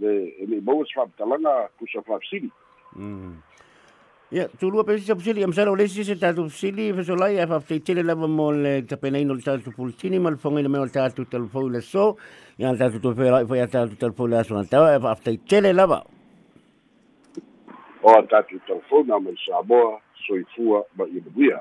le 0.00 0.32
le 0.48 0.60
mo 0.60 0.84
sa 0.94 1.06
talanga 1.18 1.68
ku 1.78 1.86
sa 1.92 2.00
fa 2.02 2.18
sili 2.30 2.50
Ya, 4.32 4.46
tu 4.46 4.70
lua 4.70 4.84
pe 4.84 4.96
sa 4.98 5.18
sili? 5.18 5.42
Am 5.42 5.52
sala 5.52 5.72
lesi 5.74 6.04
se 6.04 6.14
tatu 6.14 6.48
sili 6.50 6.92
fe 6.94 7.02
so 7.02 7.14
lai 7.14 7.34
fa 7.46 7.58
te 7.58 7.80
tele 7.80 8.04
lava 8.06 8.28
mo 8.28 8.52
le 8.52 8.82
te 8.86 8.96
pena 8.96 9.18
ino 9.18 9.34
le 9.34 9.42
tatu 9.42 9.72
pultini 9.72 10.20
mal 10.20 10.36
fonga 10.36 10.62
le 10.62 10.68
me 10.68 10.78
le 10.78 10.88
tatu 10.88 11.24
telefo 11.24 11.68
le 11.68 11.80
so. 11.80 12.16
Ya 12.56 12.72
tatu 12.76 13.00
to 13.02 13.12
fe 13.14 13.30
lai 13.30 13.44
fa 13.44 13.56
ya 13.56 13.66
tatu 13.66 13.96
telefo 13.96 14.28
le 14.28 14.38
aso 14.38 14.62
ta 14.70 15.00
fa 15.00 15.16
te 15.16 15.36
tele 15.48 15.72
lava 15.72 16.04
o 18.02 18.22
tatu 18.30 18.60
telefo 18.66 19.02
na 19.02 19.18
mo 19.18 19.34
sa 19.44 19.62
boa 19.62 19.98
soifua 20.26 20.84
ma 20.96 21.04
i 21.04 21.20
buia 21.20 21.58